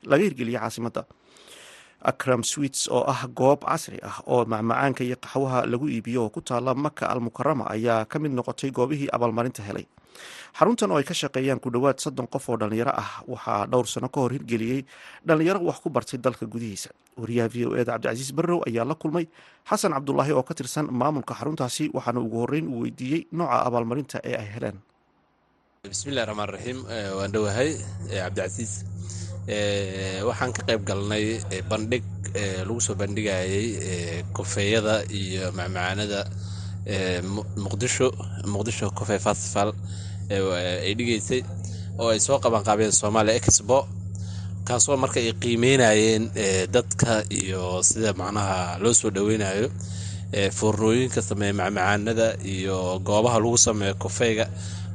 laga 0.09 0.23
hirgeliyey 0.25 0.59
caasimada. 0.61 1.01
Akram 2.11 2.41
sweets 2.51 2.81
oo 2.95 3.03
ah 3.13 3.21
goob 3.39 3.59
casri 3.69 3.99
ah 4.09 4.17
oo 4.33 4.41
macmacaanka 4.53 5.01
iyo 5.07 5.15
qaxwaha 5.23 5.59
lagu 5.71 5.85
iibiyo 5.95 6.19
oo 6.25 6.29
ku 6.35 6.41
taala 6.49 6.71
maka 6.85 7.03
al 7.13 7.19
mukarama 7.27 7.63
ayaa 7.75 8.05
ka 8.11 8.17
mid 8.23 8.31
noqotay 8.39 8.71
goobihii 8.77 9.09
abaalmarinta 9.15 9.61
helay 9.69 9.85
xaruntan 10.57 10.91
oo 10.91 10.97
ay 10.99 11.03
ka 11.09 11.13
shaqeeyaan 11.21 11.59
ku 11.63 11.69
dhowaad 11.73 11.97
soddon 12.03 12.27
qof 12.33 12.45
oo 12.49 12.57
dhallinyaro 12.61 12.91
ah 13.03 13.11
waxaa 13.33 13.65
dhowr 13.71 13.87
sano 13.93 14.07
ka 14.13 14.19
hor 14.23 14.31
hirgeliyey 14.35 14.81
dhallinyaro 15.27 15.59
wax 15.67 15.77
ku 15.83 15.89
bartay 15.89 16.19
dalka 16.25 16.45
gudihiisa. 16.45 16.89
Wariyaha 17.21 17.49
v 17.53 17.55
o 17.65 17.75
eda 17.79 17.93
cabdicasiis 17.95 18.31
barrow 18.37 18.59
ayaa 18.67 18.85
la 18.91 18.95
kulmay 19.01 19.25
xasan 19.69 19.91
cabdulaahi 19.95 20.31
oo 20.35 20.43
ka 20.43 20.53
tirsan 20.57 20.87
maamulka 20.91 21.33
xaruntaasi 21.39 21.89
waxaana 21.95 22.19
ugu 22.25 22.37
horreyn 22.43 22.67
uu 22.67 22.81
weydiiyey 22.83 23.21
nooca 23.37 23.57
abaalmarinta 23.67 24.17
ee 24.29 24.35
ay 24.41 24.47
heleen. 24.55 24.77
Bismillahi 25.91 26.25
raxmaan 26.29 26.49
raxiim 26.55 26.79
waan 27.17 27.31
dhowahay 27.35 27.69
cabdicasiis. 28.09 28.73
Waxaan 30.27 30.51
ka 30.57 30.61
qayb 30.67 30.81
galnay 30.89 31.25
bandhig 31.69 32.03
lagu 32.67 32.81
soo 32.81 32.95
bandhigayay 33.01 34.25
kofeeyada 34.33 34.95
iyo 35.19 35.51
macmacaanada 35.57 36.21
muqdisho 37.63 38.07
muqdisho 38.53 38.89
cofe 38.97 39.17
festival 39.19 39.73
ay 40.29 40.93
dhigaysay 40.97 41.41
oo 41.99 42.09
ay 42.13 42.19
soo 42.19 42.37
qabanqaabeen 42.43 42.91
soomaaliya 42.91 43.35
expo 43.39 43.87
kaasoo 44.67 44.97
marka 44.97 45.19
ay 45.19 45.33
qiimeynayeen 45.41 46.23
dadka 46.75 47.23
iyo 47.39 47.81
sida 47.83 48.13
macnaha 48.13 48.77
loo 48.83 48.93
soo 48.93 49.09
dhoweynayo 49.15 49.67
foornooyinka 50.57 51.21
sameeya 51.21 51.53
macmacaanada 51.53 52.27
iyo 52.45 52.99
goobaha 53.07 53.39
lagu 53.39 53.57
sameeyo 53.57 53.93
kofeyga 53.95 54.45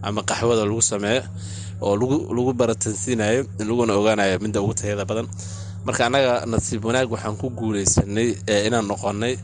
ama 0.03 0.23
qaxwada 0.23 0.65
lagu 0.65 0.83
sameeyo 0.83 1.23
oo 1.83 1.97
lagu 2.37 2.53
baratansiinayo 2.53 3.47
laguna 3.59 3.95
ogaanayo 3.99 4.39
midda 4.39 4.61
ugu 4.63 4.75
tayada 4.75 5.05
badan. 5.05 5.27
Marka 5.85 6.07
annaga 6.07 6.45
nasiib 6.47 6.85
wanaag 6.85 7.09
waxaan 7.13 7.37
ku 7.41 7.49
guuleysanay 7.51 8.37
inaan 8.67 8.85
noqonnay 8.91 9.35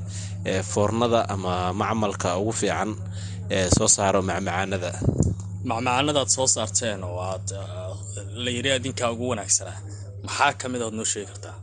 foornada 0.72 1.20
ama 1.34 1.52
macmalka 1.80 2.28
ugu 2.40 2.52
fiican 2.60 2.90
ee 3.56 3.68
soo 3.76 3.88
saaro 3.96 4.20
macmacaanada. 4.28 4.90
Macmacaanada 5.68 6.18
aad 6.22 6.30
soo 6.36 6.46
saarteen 6.54 7.00
oo 7.08 7.18
aad 7.30 7.48
la 8.44 8.50
yiri 8.56 8.70
adinkaa 8.76 9.10
ugu 9.14 9.24
wanaagsanaa 9.32 9.78
maxaa 10.26 10.52
ka 10.60 10.66
mid 10.72 10.82
aad 10.86 10.94
noo 10.98 11.04
sheegi 11.12 11.26
kartaa? 11.32 11.54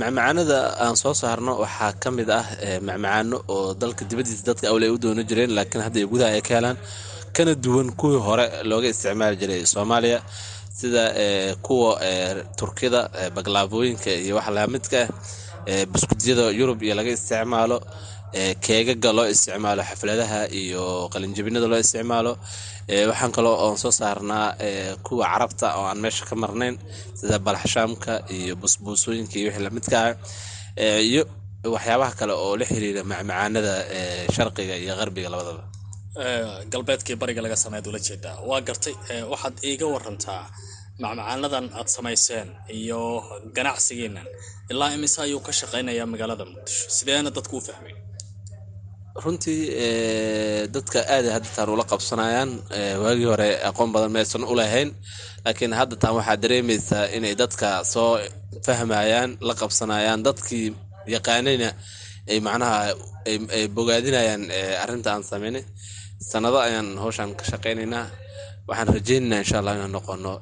Macmacaanada 0.00 0.58
aan 0.84 0.96
soo 1.02 1.14
saarno 1.20 1.52
waxaa 1.64 1.92
ka 2.02 2.08
mid 2.16 2.28
ah 2.38 2.44
macmacaano 2.88 3.36
oo 3.54 3.74
dalka 3.80 4.02
dibaddiisa 4.10 4.44
dadka 4.48 4.66
awle 4.70 4.84
ay 4.88 4.92
u 4.96 4.98
doono 5.04 5.22
jireen 5.28 5.50
laakiin 5.56 5.82
hadda 5.86 6.00
gudaha 6.12 6.30
ay 6.36 6.42
ka 6.48 6.52
helaan 6.58 6.78
kana 7.36 7.52
duwan 7.64 7.88
kuwii 8.00 8.20
hore 8.26 8.46
looga 8.70 8.88
isticmaali 8.92 9.36
jiray 9.40 9.60
soomaaliya 9.72 10.18
sida 10.78 11.04
kuwa 11.66 11.90
turkida 12.58 13.00
baglaabooyinka 13.36 14.10
iyo 14.24 14.34
wax 14.38 14.48
lamidka. 14.56 15.00
ah 15.04 15.08
buskudyada 15.92 16.44
yurub 16.58 16.78
iyo 16.82 16.94
laga 16.98 17.10
isticmaalo 17.16 17.78
keegaga 18.64 19.10
loo 19.16 19.26
isticmaalo 19.34 19.82
xafladaha 19.90 20.40
iyo 20.60 20.82
qalinjabinada 21.12 21.66
loo 21.72 21.80
isticmaalo. 21.84 22.32
Waxaan 23.10 23.32
kaloo 23.36 23.56
oon 23.64 23.76
soo 23.82 23.92
saarnaa 24.00 24.46
kuwa 25.06 25.26
carabta 25.32 25.66
oo 25.78 25.84
aan 25.90 25.98
meesha 26.04 26.24
ka 26.28 26.34
marnayn 26.42 26.76
sida 27.18 27.38
balaxshaamka 27.46 28.12
iyo 28.36 28.54
busbuusooyinka 28.62 29.34
iyo 29.38 29.48
wixii 29.48 29.64
lamidka 29.66 29.98
ah. 30.06 30.14
Iyo 31.08 31.22
waxyaabaha 31.74 32.12
kale 32.18 32.32
oo 32.44 32.56
la 32.60 32.64
xiriira 32.70 33.02
macmacaanada 33.10 33.72
sharqiga 34.34 34.74
iyo 34.84 34.94
qarbiga 35.00 35.28
labadaba. 35.34 35.62
Galbeedkii 36.72 37.16
bariga 37.20 37.40
laga 37.44 37.56
sameeyaad 37.56 37.86
ula 37.90 37.98
jeedaa. 38.06 38.36
Waa 38.48 38.60
gartay 38.68 38.94
waxaad 39.32 39.54
iiga 39.68 39.86
warantaa 39.94 40.42
macmacaanadan 41.00 41.66
aad 41.78 41.88
samayseen 41.96 42.48
iyo 42.78 43.00
ganacsigiinan 43.56 44.26
ilaa 44.70 44.90
imise 44.96 45.18
ayuu 45.26 45.40
ka 45.46 45.52
shaqaynayaa 45.60 46.06
magaalada 46.12 46.44
muqdisho. 46.52 46.84
Sideena 46.96 47.30
dadku 47.36 47.56
u 47.56 47.60
fahmay 47.68 47.94
runtii 49.24 49.60
dadka 50.74 50.98
aada 51.14 51.28
haddataan 51.36 51.68
ula 51.74 51.84
qabsanayaan 51.92 52.50
waagii 53.04 53.28
hore 53.32 53.48
aqoon 53.68 53.90
badan 53.94 54.12
maysan 54.16 54.42
u 54.52 54.54
lahayn. 54.60 54.88
Laakiin 55.44 55.72
haddataan 55.80 56.14
waxaa 56.18 56.36
dareemaysaa 56.42 57.04
inay 57.16 57.34
dadka 57.42 57.68
soo 57.92 58.12
fahmayaan 58.66 59.30
la 59.48 59.54
qabsanayaan 59.60 60.20
dadkii 60.28 60.66
yaqaanayna 61.16 61.68
ay 62.32 62.38
macnaha 62.46 62.78
ay 63.56 63.64
bogaadinayaan 63.76 64.42
arrinta 64.82 65.08
aan 65.14 65.24
sameynay 65.30 65.64
sanado 66.30 66.58
ayaan 66.66 66.88
howshaan 67.02 67.30
ka 67.38 67.44
shaqaynaynaa 67.50 68.06
waxaan 68.68 68.88
rajaynaynaa 68.96 69.40
insha 69.44 69.56
allah 69.60 69.74
inaan 69.78 69.92
noqono 69.98 70.32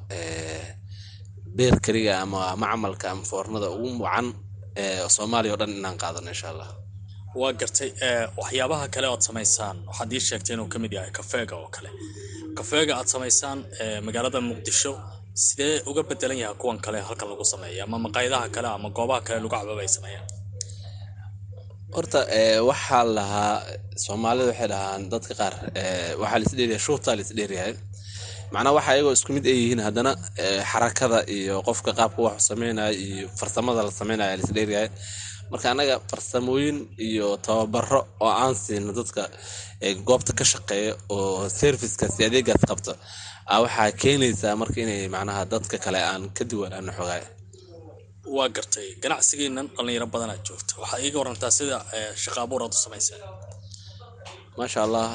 beer 1.57 1.75
keliga 1.85 2.13
ama 2.23 2.39
macmalka 2.63 3.05
ama 3.13 3.23
foornada 3.31 3.67
ugu 3.75 3.89
wacan 4.05 4.27
soomaaliya 5.15 5.53
o 5.55 5.57
dhan 5.61 5.71
inaan 5.79 5.97
qaadano 6.03 6.29
insha 6.35 6.47
allah. 6.53 6.69
Waa 7.41 7.53
gartay 7.61 7.89
waxyaabaha 8.39 8.85
kale 8.93 9.07
oad 9.13 9.21
samaysaan 9.29 9.77
waxaad 9.89 10.11
ii 10.17 10.21
sheegtay 10.27 10.53
inuu 10.55 10.67
ka 10.73 10.77
mid 10.83 10.91
yahay 10.97 11.11
kafeega 11.19 11.55
oo 11.61 11.69
kale. 11.75 11.89
Kafeega 12.57 12.93
aad 12.99 13.07
samaysaan 13.15 13.57
magaalada 14.05 14.39
muqdisho 14.49 14.91
sidee 15.45 15.73
uga 15.89 16.01
bedelan 16.09 16.37
yahay 16.43 16.55
kuwan 16.61 16.77
kale 16.85 16.97
halkan 17.07 17.27
lagu 17.31 17.45
sameeya 17.53 17.83
ama 17.87 17.97
maqaayadaha 18.05 18.47
kale 18.55 18.67
ama 18.77 18.89
goobaha 18.97 19.21
kale 19.25 19.37
lagu 19.43 19.49
cababa 19.55 19.81
ay 19.85 19.91
sameeyaan? 19.97 20.27
Horta 21.95 22.19
waxaa 22.69 23.03
lahaa 23.17 23.53
soomaalida 24.05 24.45
waxay 24.51 24.67
dhahaan 24.73 25.01
dadka 25.13 25.33
qaar 25.41 25.53
waxaa 26.21 26.39
laisdheeryahay 26.41 26.81
shuutaa 26.87 27.15
laisdheeryahay 27.19 27.73
macnaa 28.53 28.73
waxa 28.77 28.91
ayagoo 28.93 29.13
isku 29.17 29.31
mid 29.37 29.45
ay 29.51 29.57
yihiin 29.61 29.81
haddana 29.87 30.11
xarakada 30.71 31.19
iyo 31.37 31.55
qofka 31.67 31.91
qaabka 31.99 32.19
wax 32.27 32.37
sameynaya 32.49 32.91
iyo 33.05 33.25
farsamada 33.39 33.81
la 33.87 33.91
sameynaya 33.99 34.33
laisdheeryahay 34.39 34.89
marka 35.51 35.67
annaga 35.73 35.95
farsamooyin 36.11 36.77
iyo 37.09 37.27
tababaro 37.45 37.99
oo 38.25 38.31
aan 38.43 38.53
siino 38.63 38.91
dadka 38.99 39.23
goobta 40.07 40.31
ka 40.39 40.43
shaqeeya 40.53 40.93
oo 41.15 41.49
servicekaas 41.59 42.13
iyo 42.19 42.27
adeegaas 42.29 42.63
qabto 42.71 42.91
a 43.53 43.55
waxaa 43.63 43.89
keenaysaa 44.01 44.55
marka 44.61 44.77
inay 44.83 45.01
macnaha 45.15 45.41
dadka 45.53 45.75
kale 45.85 45.99
aan 46.11 46.23
ka 46.37 46.43
duwanaano 46.51 46.91
xogaay 46.99 47.23
waa 48.35 48.49
gartay 48.55 48.87
ganacsigiinan 49.03 49.67
dhallinyaro 49.75 50.07
badanaad 50.13 50.41
joogta 50.47 50.73
waxaa 50.81 50.99
iiga 51.05 51.17
warantaa 51.21 51.51
sida 51.57 51.77
shaqa 52.23 52.39
abuur 52.45 52.61
aad 52.65 52.73
u 52.77 52.79
samayseen 52.85 53.21
maasha 54.57 54.79
allah 54.85 55.07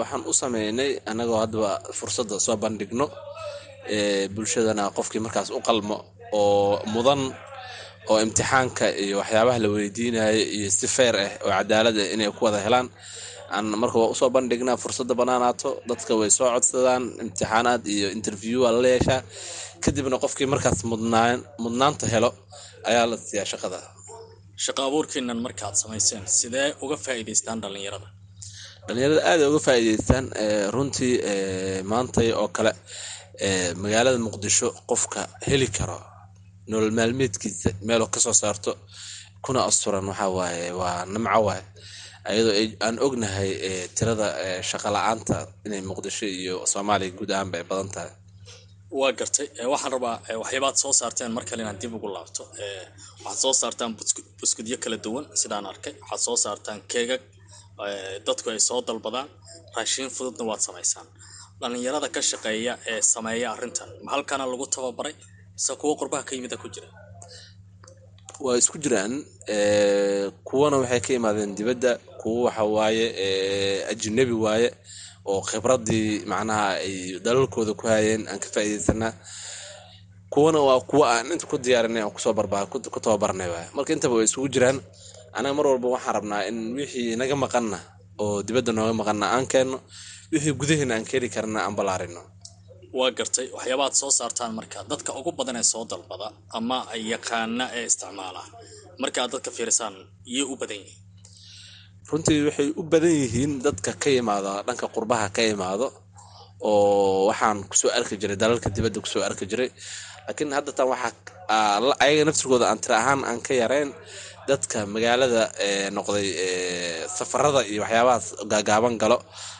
waxaan 0.00 0.22
u 0.30 0.32
sameynay 0.42 0.90
annagoo 1.10 1.38
haddaba 1.42 1.70
fursadda 1.98 2.36
soo 2.46 2.56
bandhigno. 2.64 3.06
Bulshadana 4.34 4.84
qofkii 4.96 5.20
markaas 5.26 5.48
u 5.50 5.60
qalmo 5.68 5.96
oo 6.32 6.80
mudan 6.94 7.22
oo 8.10 8.18
imtixaanka 8.24 8.86
iyo 9.04 9.16
waxyaabaha 9.20 9.58
la 9.64 9.68
weydiinayo 9.74 10.42
iyo 10.56 10.70
si 10.78 10.86
feer 10.96 11.16
ah 11.24 11.30
oo 11.44 11.50
cadaalad 11.58 11.96
ah 12.02 12.12
inay 12.14 12.30
ku 12.36 12.40
wada 12.46 12.58
helaan. 12.66 12.88
Aan 13.54 13.66
marka 13.82 13.96
waa 14.02 14.10
u 14.14 14.16
soo 14.20 14.30
bandhignaa 14.36 14.76
fursadda 14.82 15.14
banaanaato 15.20 15.68
dadka 15.88 16.12
way 16.20 16.30
soo 16.38 16.48
codsadaan 16.54 17.04
imtixaanaad 17.22 17.82
iyo 17.96 18.08
interview 18.16 18.56
waa 18.64 18.72
lala 18.76 18.88
yeeshaa. 18.94 19.20
Kadibna 19.84 20.16
qofkii 20.24 20.48
markaas 20.52 20.80
mudnaan 20.90 21.38
mudnaanta 21.64 22.06
helo 22.14 22.30
ayaa 22.90 23.06
la 23.10 23.16
siiyaa 23.26 23.48
shaqada. 23.52 23.78
Shaqa 24.64 24.80
abuurkiinan 24.88 25.38
markaad 25.46 25.74
samayseen 25.82 26.22
sidee 26.38 26.68
uga 26.84 26.96
faa'iidaystaan 27.04 27.58
dhallinyarada 27.62 28.08
dhallinyarada 28.86 29.20
aada 29.30 29.44
uga 29.50 29.60
faa'iidaystaan 29.66 30.26
runtii 30.74 31.12
maantay 31.92 32.28
oo 32.40 32.48
kale 32.56 32.72
magaalada 33.82 34.18
muqdisho 34.26 34.68
qofka 34.90 35.20
heli 35.48 35.68
karo 35.78 35.98
nolol 36.70 36.92
maalmeedkiisa 36.98 37.70
meeloo 37.88 38.08
ka 38.14 38.20
soo 38.24 38.34
saarto 38.42 38.70
kuna 39.44 39.60
asturan 39.70 40.06
waxaa 40.10 40.30
waaye 40.38 40.66
waa 40.80 40.98
nimco 41.14 41.40
waaye. 41.48 41.64
Ayadoo 42.30 42.54
aan 42.86 42.96
ognahay 43.06 43.50
tirada 43.96 44.26
shaqa 44.70 44.88
la'aanta 44.96 45.36
inay 45.66 45.82
muqdisho 45.90 46.26
iyo 46.40 46.54
soomaaliya 46.72 47.10
guud 47.18 47.30
ahaanba 47.34 47.56
ay 47.60 47.64
badan 47.70 47.90
tahay. 47.94 48.12
Waa 49.00 49.12
gartay. 49.18 49.46
Waxaan 49.72 49.92
rabaa 49.96 50.16
waxyaabaad 50.42 50.76
soo 50.82 50.92
saarteen 51.00 51.30
mar 51.36 51.44
kale 51.48 51.60
inaan 51.64 51.78
dib 51.82 51.92
ugu 51.98 52.08
laabto. 52.16 52.42
Waxaad 53.24 53.40
soo 53.44 53.52
saartaan 53.60 53.90
buskudyo 54.40 54.76
kala 54.84 54.96
duwan 55.04 55.24
sidaan 55.40 55.66
arkay. 55.72 55.92
Waxaad 56.02 56.22
soo 56.26 56.36
saartaan 56.44 56.80
keegag 56.92 57.22
dadku 58.26 58.50
ay 58.50 58.60
soo 58.68 58.80
dalbadaan 58.88 59.28
raashiin 59.76 60.10
fududna 60.16 60.44
waad 60.50 60.60
samaysaan. 60.66 61.06
Dhallinyarada 61.60 62.08
ka 62.14 62.20
shaqeeya 62.30 62.72
ee 62.90 63.00
sameeya 63.02 63.52
arrintan 63.54 63.88
ma 64.04 64.12
halkana 64.14 64.44
lagu 64.46 64.66
tababaray 64.74 65.14
mise 65.54 65.72
kuwo 65.80 65.92
qurbaha 66.00 66.22
ka 66.28 66.32
yimida 66.36 66.56
ku 66.56 66.68
jira. 66.74 66.88
Waa 68.44 68.56
isku 68.58 68.78
jiraan 68.84 69.14
kuwana 70.48 70.76
waxay 70.82 71.00
ka 71.00 71.12
imaadeen 71.18 71.54
dibadda 71.58 71.98
kuwo 72.20 72.42
waxa 72.46 72.64
waaye 72.64 73.06
ajnabi 73.92 74.32
waaye 74.44 74.68
oo 75.30 75.40
khibradii 75.48 76.24
macnaha 76.30 76.68
ay 76.84 77.18
dalalkooda 77.24 77.72
ku 77.78 77.86
hayeen 77.86 78.22
aan 78.28 78.38
ka 78.42 78.48
faa'iidaysanaa 78.54 79.12
kuwana 80.32 80.58
waa 80.68 80.80
kuwa 80.90 81.04
aan 81.14 81.32
inta 81.32 81.46
ku 81.46 81.56
diyaarinay 81.58 82.02
aan 82.02 82.10
ku 82.12 82.20
soo 82.20 82.34
barba 82.34 82.66
ku 82.66 82.78
tababarnay 83.00 83.48
waay 83.54 83.66
marka 83.74 83.92
intaba 83.94 84.14
way 84.18 84.26
isugu 84.28 84.48
jiraan 84.54 84.78
anaga 85.38 85.54
mar 85.58 85.66
walba 85.70 85.88
waxaan 85.96 86.14
rabnaa 86.18 86.42
in 86.48 86.56
wixii 86.78 87.16
naga 87.20 87.36
maqanna 87.44 87.78
oo 88.22 88.42
dibadda 88.46 88.70
nooga 88.76 88.94
maqanna 89.00 89.26
aan 89.34 89.46
keenno 89.52 89.78
wixii 90.32 90.54
gudaheena 90.60 90.94
aan 90.96 91.04
keeni 91.10 91.28
karna 91.34 91.58
aan 91.66 91.74
ballaarino. 91.78 92.22
Waa 92.98 93.10
gartay 93.18 93.46
waxyaabaad 93.56 93.94
soo 94.00 94.10
saartaan 94.18 94.52
marka 94.58 94.78
dadka 94.90 95.10
ugu 95.18 95.30
badan 95.38 95.56
ee 95.60 95.66
soo 95.72 95.84
dalbada 95.90 96.28
ama 96.58 96.78
ay 96.94 97.02
yaqaana 97.12 97.64
ee 97.78 97.84
isticmaala. 97.90 98.42
Markaad 99.02 99.28
dadka 99.34 99.50
fiirisaan 99.56 99.94
iyay 100.32 100.46
u 100.52 100.54
badan 100.60 100.78
yihiin 100.82 101.02
runtii 102.10 102.38
waxay 102.46 102.68
u 102.80 102.82
badan 102.92 103.14
yihiin 103.22 103.52
dadka 103.66 103.90
ka 104.02 104.08
yimaado 104.16 104.52
dhanka 104.66 104.86
qurbaha 104.94 105.26
ka 105.36 105.42
imaado 105.54 105.86
oo 106.70 107.26
waxaan 107.30 107.58
ku 107.70 107.74
soo 107.80 107.90
arki 107.98 108.14
jiray 108.20 108.38
dalalka 108.42 108.68
dibadda 108.76 108.98
ku 109.04 109.08
soo 109.12 109.22
arki 109.28 109.44
jiray. 109.50 109.70
Laakiin 110.26 110.50
hadda 110.56 110.70
tan 110.76 110.86
waxaa 110.92 111.12
ayaga 112.04 112.22
naftirkooda 112.28 112.66
aan 112.70 112.78
tira 112.82 112.94
ahaan 113.02 113.20
aan 113.28 113.40
ka 113.46 113.52
yareyn 113.62 113.90
dadka 114.48 114.78
magaalada 114.94 115.42
noqday 115.96 116.26
safarada 117.18 117.60
iyo 117.70 117.80
waxyaabahaas 117.84 118.26
gaagaaban 118.52 118.94
galo. 119.02 119.18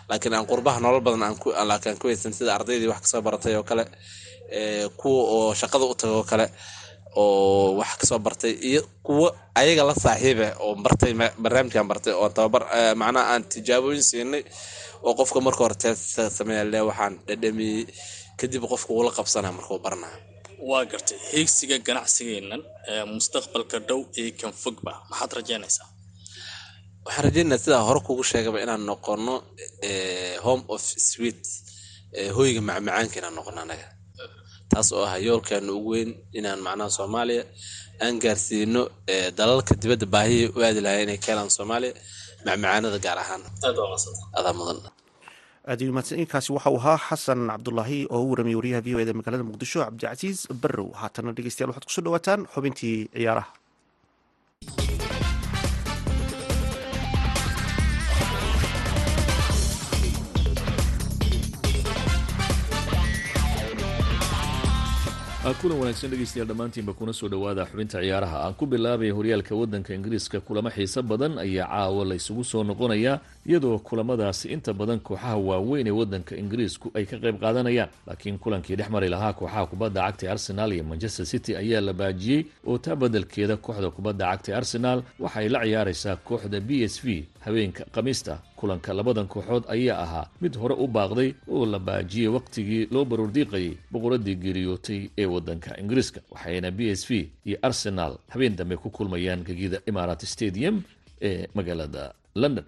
Laakiin 0.09 0.35
aan 0.37 0.47
qurbaha 0.51 0.79
nolol 0.85 1.01
badan 1.07 1.23
aan 1.23 1.37
ku 2.01 2.07
weysan 2.09 2.33
sida 2.37 2.55
ardaydii 2.59 2.89
wax 2.93 3.01
ka 3.05 3.09
soo 3.13 3.23
baratay 3.27 3.55
oo 3.57 3.65
kale 3.71 3.85
kuwa 5.01 5.23
oo 5.37 5.55
shaqada 5.61 5.85
u 5.85 5.95
taga 6.01 6.15
oo 6.21 6.25
kale 6.31 6.47
oo 7.17 7.77
wax 7.81 7.93
ka 8.01 8.05
soo 8.11 8.19
bartay 8.27 8.53
iyo 8.71 8.83
kuwo 9.07 9.27
ayaga 9.61 9.83
la 9.89 9.95
saaxiiba 10.05 10.49
oo 10.65 10.75
bartay 10.85 11.13
barnaamijkan 11.43 11.87
bartay 11.91 12.13
oo 12.13 12.29
tababar 12.29 12.63
macnaha 13.01 13.27
aan 13.33 13.43
tijaabooyin 13.53 14.03
siinay 14.11 14.43
oo 15.07 15.15
qofka 15.19 15.41
marka 15.41 15.61
hore 15.65 15.75
teesta 15.83 16.29
sameeya 16.31 16.65
le 16.73 16.81
waxaan 16.89 17.15
dhadhamiyey. 17.27 17.87
Kadib 18.39 18.63
qofka 18.73 18.91
uula 18.93 19.11
qabsana 19.17 19.49
markuu 19.57 19.79
baranaa 19.85 20.13
waa 20.71 20.85
gartay 20.93 21.19
heegsiga 21.33 21.77
ganacsigeennan 21.89 22.63
ee 22.93 23.03
mustaqbalka 23.15 23.77
dhow 23.89 24.01
iyo 24.21 24.31
kan 24.41 24.53
fogba 24.63 24.93
maxaad 25.11 25.33
rajeynaysaa 25.39 25.87
waxaan 27.07 27.25
rajeynayaa 27.27 27.63
sidaa 27.65 27.83
hore 27.89 28.01
kugu 28.07 28.25
sheegaba 28.31 28.59
inaan 28.65 28.83
noqono 28.91 29.35
home 30.47 30.65
of 30.75 30.83
sweet 31.11 31.43
hoyga 32.37 32.61
macmacaanka 32.69 33.17
inaan 33.21 33.35
noqono 33.39 33.61
anaga. 33.67 33.87
Taas 34.71 34.89
oo 34.97 35.05
ah 35.13 35.17
yoolkeena 35.27 35.71
ugu 35.79 35.91
weyn 35.95 36.11
inaan 36.39 36.61
macnaha 36.67 36.91
soomaaliya 36.99 37.43
aan 38.05 38.15
gaarsiino 38.25 38.83
dalalka 39.39 39.73
dibadda 39.83 40.07
baahiyay 40.15 40.49
u 40.57 40.59
aadi 40.67 40.81
lahaa 40.87 41.03
inay 41.05 41.19
keenaan 41.25 41.51
soomaaliya 41.57 41.93
macmacaanada 42.47 42.99
gaar 43.07 43.19
ahaan. 43.25 43.43
Adaa 44.39 44.55
mudan 44.59 44.79
aadi 45.73 45.85
mahadsan 45.97 46.21
inkaasi 46.23 46.51
waxa 46.57 46.71
uu 46.75 46.81
ahaa 46.83 46.99
xasan 47.09 47.41
cabdulaahi 47.53 47.99
oo 48.15 48.23
u 48.27 48.31
waramiyay 48.33 48.59
wariyaha 48.61 48.85
v 48.87 48.89
o 48.97 48.99
eda 49.05 49.17
magaalada 49.19 49.49
muqdisho 49.51 49.79
cabdicasiis 49.87 50.39
barrow. 50.63 50.89
Haatana 51.01 51.37
dhegeystayaal 51.37 51.71
waxaad 51.73 51.87
ku 51.89 51.93
soo 51.95 52.05
dhawaataan 52.07 52.41
xubintii 52.55 52.97
ciyaaraha. 53.17 53.51
Kulan 65.61 65.79
wanaagsan 65.81 66.11
dhegeystayaal 66.11 66.49
dhammaantiinba 66.49 66.93
kuna 66.99 67.13
soo 67.13 67.29
dhowaada 67.29 67.65
xubinta 67.71 68.01
ciyaaraha. 68.01 68.37
Aan 68.49 68.55
ku 68.59 68.67
bilaabaya 68.67 69.13
horyaalka 69.15 69.55
waddanka 69.55 69.95
ingiriiska 69.95 70.41
kulamo 70.41 70.71
xiiso 70.71 71.03
badan 71.03 71.39
ayaa 71.39 71.69
caawa 71.69 72.05
la 72.05 72.15
isugu 72.17 72.45
soo 72.45 72.65
noqonayaa 72.65 73.21
iyadoo 73.47 73.79
kulamadaasi 73.79 74.49
inta 74.49 74.73
badan 74.73 75.01
kooxaha 75.01 75.37
waaweyn 75.37 75.87
ee 75.87 75.91
waddanka 76.01 76.37
ingiriisku 76.37 76.91
ay 76.95 77.05
ka 77.07 77.17
qayb 77.19 77.37
qaadanayaan. 77.41 77.89
Laakiin 78.07 78.39
kulankii 78.39 78.77
dhex 78.77 78.89
mari 78.91 79.09
lahaa 79.09 79.33
kooxaha 79.33 79.67
kubadda 79.67 80.01
cagta 80.07 80.33
arsenal 80.33 80.73
iyo 80.73 80.85
manchester 80.85 81.27
city 81.27 81.57
ayaa 81.57 81.81
la 81.81 81.93
baajiyey 81.93 82.45
oo 82.67 82.79
taa 82.79 82.97
beddelkeeda 82.97 83.57
kooxda 83.57 83.91
kubadda 83.91 84.25
cagta 84.31 84.57
arsenal 84.57 85.03
waxay 85.21 85.49
la 85.49 85.61
ciyaaraysaa 85.65 86.17
kooxda 86.17 86.61
b 86.61 86.71
s 86.89 86.97
v. 87.05 87.25
Habeenka 87.45 87.85
khamiista 87.95 88.39
kulanka 88.57 88.95
labadan 88.95 89.27
kooxood 89.29 89.65
ayaa 89.69 89.99
ahaa 90.05 90.27
mid 90.41 90.57
hore 90.57 90.75
u 90.75 90.87
baaqday 90.89 91.35
oo 91.49 91.67
la 91.67 91.79
baajiyey 91.79 92.29
wakhtigii 92.29 92.89
loo 92.91 93.05
baruurdiiqayay 93.05 93.73
boqoradii 93.93 94.35
geeriyootay 94.45 95.01
ee 95.19 95.27
waddanka 95.27 95.77
ingiriiska 95.81 96.21
waxayna 96.31 96.71
b 96.71 96.81
s 96.97 97.03
v 97.11 97.29
iyo 97.47 97.59
arsenal 97.63 98.17
habeen 98.29 98.57
dambe 98.57 98.77
ku 98.77 98.91
kulmayaan 98.91 99.45
gegida 99.45 99.79
imarat 99.87 100.25
stadium 100.25 100.83
ee 101.21 101.47
magaalada 101.55 102.13
london 102.35 102.65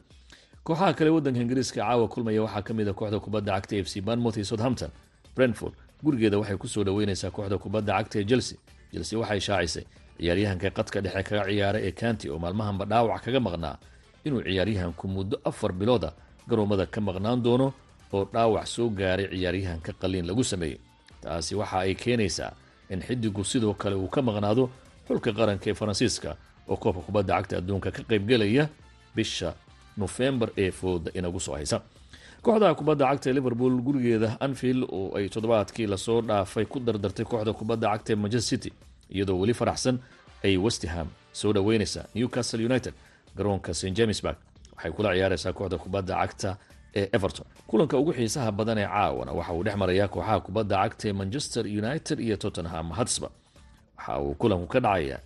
kooxaha 0.66 0.92
kale 0.98 1.10
waddanka 1.14 1.40
ingiriiska 1.44 1.80
caawa 1.80 2.08
kulmaya 2.08 2.42
waxaa 2.42 2.62
ka 2.66 2.72
mid 2.74 2.88
a 2.88 2.92
kooxda 2.92 3.18
kubadda 3.20 3.52
cagta 3.54 3.76
f 3.76 3.88
c 3.88 4.00
banmouth 4.00 4.36
iyo 4.36 4.44
southampton 4.44 4.90
brentford. 5.36 5.74
Gurigeeda 6.02 6.38
waxay 6.38 6.56
ku 6.56 6.68
soo 6.68 6.84
dhaweyneysaa 6.84 7.30
kooxda 7.30 7.58
kubadda 7.58 7.92
cagta 7.98 8.18
ee 8.20 8.24
chelsea. 8.24 8.58
Chelsea 8.92 9.18
waxay 9.18 9.40
shaacisay 9.40 9.84
ciyaaryahanka 10.18 10.70
qadka 10.70 10.98
dhexe 11.04 11.22
kaga 11.22 11.44
ciyaara 11.50 11.78
ee 11.86 11.92
kanti 11.92 12.30
oo 12.30 12.38
maalmahanba 12.38 12.84
dhaawac 12.84 13.22
kaga 13.24 13.40
maqnaa 13.46 13.76
inuu 14.26 14.42
ciyaaryahanku 14.42 15.04
muddo 15.08 15.36
afar 15.44 15.72
bilooda 15.72 16.10
garoomada 16.48 16.86
ka 16.86 17.00
maqnaan 17.00 17.42
doono 17.42 17.72
oo 18.12 18.24
dhaawac 18.34 18.66
soo 18.66 18.88
gaaray 18.90 19.28
ciyaaryahanka 19.30 19.92
qaliin 20.00 20.26
lagu 20.26 20.44
sameeyey 20.44 20.78
taasi 21.22 21.54
waxa 21.54 21.78
ay 21.86 21.94
keenaysaa 21.94 22.52
in 22.90 23.00
xidigu 23.06 23.44
sidoo 23.44 23.74
kale 23.74 23.94
uu 23.94 24.08
ka 24.08 24.22
maqnaado 24.22 24.70
xulka 25.08 25.30
qaranka 25.32 25.70
ee 25.70 25.74
faransiiska 25.74 26.30
oo 26.68 26.76
koobka 26.76 27.02
kubadda 27.06 27.32
cagta 27.38 27.54
adduunka 27.60 27.90
ka 27.96 28.02
qaybgelaya 28.10 28.64
bisha 29.16 29.54
nofembar 29.96 30.48
ee 30.56 30.70
fooda 30.70 31.10
inagu 31.18 31.40
soo 31.40 31.54
haysa. 31.54 31.80
Kooxda 32.42 32.74
kubadda 32.78 33.04
cagta 33.10 33.30
ee 33.30 33.32
liverpool 33.38 33.74
gurigeeda 33.86 34.36
anfield 34.40 34.82
oo 34.92 35.16
ay 35.18 35.28
toddobaadkii 35.28 35.86
la 35.86 35.96
soo 35.96 36.20
dhaafay 36.22 36.64
ku 36.64 36.80
dardartay 36.80 37.24
kooxda 37.24 37.52
kubadda 37.52 37.88
cagta 37.92 38.12
ee 38.12 38.16
manchester 38.16 38.58
city 38.58 38.70
iyadoo 39.14 39.38
weli 39.40 39.54
faraxsan 39.54 39.96
ay 40.44 40.56
westham 40.56 41.08
soo 41.32 41.52
dhaweyneysaa 41.52 42.04
newcastle 42.14 42.64
united 42.70 42.94
garoonka 43.36 43.74
st 43.74 43.92
jamesburg 43.98 44.36
waxay 44.76 44.92
kula 44.96 45.10
ciyaareysaa 45.16 45.52
kooxda 45.58 45.78
kubadda 45.84 46.14
cagta 46.22 46.50
ee 46.98 47.08
everton. 47.16 47.46
Kulanka 47.66 47.98
ugu 47.98 48.12
xiisaha 48.12 48.52
badan 48.58 48.78
ee 48.78 48.86
caawana 48.86 49.32
waxa 49.38 49.52
uu 49.52 49.62
dhex 49.64 49.76
marayaa 49.82 50.08
kooxaha 50.14 50.40
kubadda 50.46 50.76
cagta 50.82 51.04
ee 51.08 51.12
manchester 51.20 51.64
united 51.66 52.18
iyo 52.20 52.36
tottenham 52.36 52.86
hotspur. 52.98 53.30
Waxa 53.98 54.18
uu 54.20 54.34
kulanku 54.40 54.66
ka 54.66 54.80
dhacayaa 54.80 55.20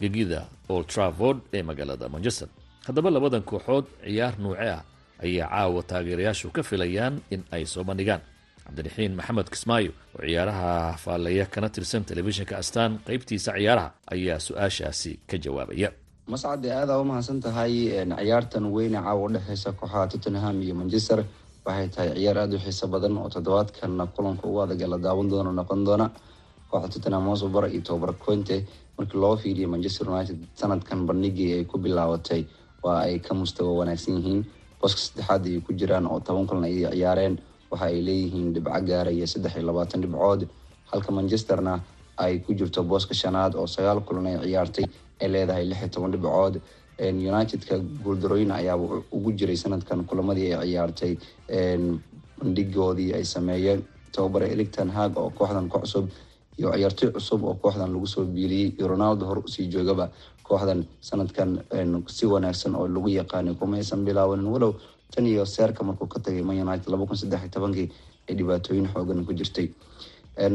gegida 0.00 0.40
old 0.68 0.86
travord 0.86 1.38
ee 1.56 1.62
magaalada 1.62 2.08
manchester 2.08 2.48
haddaba 2.86 3.10
labadan 3.10 3.42
kooxood 3.50 3.86
ciyaar 4.04 4.34
nuuce 4.44 4.68
ah 4.76 4.82
ayaa 5.24 5.48
caawa 5.50 5.82
taageerayaashu 5.90 6.48
ka 6.56 6.62
filayaan 6.62 7.14
in 7.34 7.42
ay 7.52 7.64
soo 7.66 7.84
bandhigaan. 7.84 8.20
Cabdiraxiin 8.66 9.12
maxamed 9.18 9.48
kismaayo 9.54 9.92
oo 10.18 10.22
ciyaaraha 10.26 10.96
faallaya 11.04 11.44
kana 11.54 11.68
tirsan 11.74 12.04
telefishinka 12.04 12.54
astaan 12.62 12.92
qaybtiisa 13.06 13.50
ciyaaraha 13.58 13.90
ayaa 14.14 14.38
su'aashaasi 14.46 15.12
ka 15.30 15.36
jawaabaya. 15.44 15.90
Mascade 16.32 16.66
aadaa 16.78 16.98
u 17.00 17.04
mahadsan 17.10 17.40
tahay 17.40 17.72
ciyaartan 18.20 18.64
weyne 18.74 18.98
caawa 19.06 19.20
udhexeysa 19.28 19.70
kooxaha 19.80 20.06
tottenham 20.12 20.56
iyo 20.62 20.74
manchester. 20.80 21.18
Waxay 21.66 21.88
tahay 21.94 22.10
ciyaar 22.18 22.38
aada 22.42 22.54
u 22.56 22.58
xiiso 22.64 22.86
badan 22.94 23.14
oo 23.22 23.28
toddobaadkan 23.34 23.92
kulanka 24.14 24.44
ugu 24.48 24.60
adag 24.64 24.80
ee 24.82 24.86
la 24.92 24.98
daawan 24.98 25.28
doono 25.30 25.50
noqon 25.60 25.80
doona. 25.86 26.06
Kooxda 26.70 26.88
tottenham 26.94 27.24
hotspur 27.30 27.64
iyo 27.70 27.80
tobar 27.88 28.12
conte 28.24 28.56
markii 28.98 29.18
loo 29.22 29.36
fiiriyo 29.42 29.68
manchester 29.74 30.06
united 30.10 30.38
sanadkan 30.60 31.06
bandhigii 31.08 31.50
ay 31.58 31.64
ku 31.70 31.78
bilaabatay 31.78 32.42
waa 32.86 33.00
ay 33.08 33.18
ka 33.26 33.34
mustawa 33.34 33.72
wanaagsan 33.80 34.14
yihiin. 34.18 34.42
Booska 34.80 35.00
saddexaad 35.06 35.42
ay 35.50 35.58
ku 35.66 35.72
jiraan 35.80 36.06
oo 36.06 36.20
toban 36.20 36.46
kulan 36.46 36.64
ay 36.68 36.76
ciyaareen. 36.94 37.34
Waxa 37.70 37.86
ay 37.90 37.98
leeyihiin 38.08 38.52
dhibco 38.54 38.80
gaaraya 38.88 39.26
saddex 39.32 39.52
iyo 39.56 39.66
labaatan 39.70 40.00
dhibcood. 40.04 40.42
Halka 40.92 41.10
manchesterna 41.12 41.74
ay 42.24 42.38
ku 42.44 42.54
jirto 42.58 42.82
booska 42.90 43.14
shanaad 43.14 43.54
oo 43.58 43.66
sagaal 43.66 44.00
kulan 44.06 44.26
ay 44.26 44.36
ciyaartay 44.46 44.86
ay 45.20 45.28
leedahay 45.34 45.64
lix 45.70 45.78
iyo 45.82 45.88
toban 45.94 46.12
dhibcood. 46.14 46.54
Unitedka 46.98 47.74
guuldarooyin 48.04 48.50
ayaa 48.52 48.76
ugu 49.16 49.30
jiray 49.38 49.56
sanadkan 49.56 50.04
kulamadii 50.08 50.52
ay 50.54 50.68
ciyaartay. 50.70 51.12
Bandhigoodii 52.40 53.12
ay 53.16 53.24
sameeyeen. 53.24 53.84
Tababare 54.12 54.48
eligton 54.52 54.90
hag 54.90 55.16
oo 55.18 55.30
kooxdan 55.30 55.68
ka 55.72 55.78
cusub 55.82 56.06
iyo 56.58 56.70
ciyaartoy 56.72 57.10
cusub 57.16 57.44
oo 57.44 57.54
kooxdan 57.54 57.92
lagu 57.92 58.06
soo 58.06 58.24
biiriyey 58.24 58.72
iyo 58.78 58.88
ronaldo 58.88 59.26
hor 59.26 59.38
u 59.44 59.48
sii 59.48 59.66
joogaba 59.72 60.08
kooxdan 60.48 60.80
sanadkan 61.08 61.50
si 62.16 62.24
wanaagsan 62.26 62.74
oo 62.78 62.86
lagu 62.88 63.08
yaqaanay 63.18 63.54
kumaysan 63.60 64.04
bilaabanin 64.06 64.46
walow 64.54 64.72
tan 65.14 65.26
iyo 65.26 65.44
seerka 65.46 65.84
markuu 65.84 66.06
ka 66.14 66.18
tagay 66.20 66.42
man 66.42 66.56
united 66.66 66.88
laba 66.92 67.06
kun 67.06 67.16
saddex 67.16 67.40
iyo 67.42 67.50
tobankii 67.56 67.88
ay 68.28 68.34
dhibaatooyin 68.38 68.86
xoogan 68.94 69.24
ku 69.26 69.32
jirtay 69.38 69.68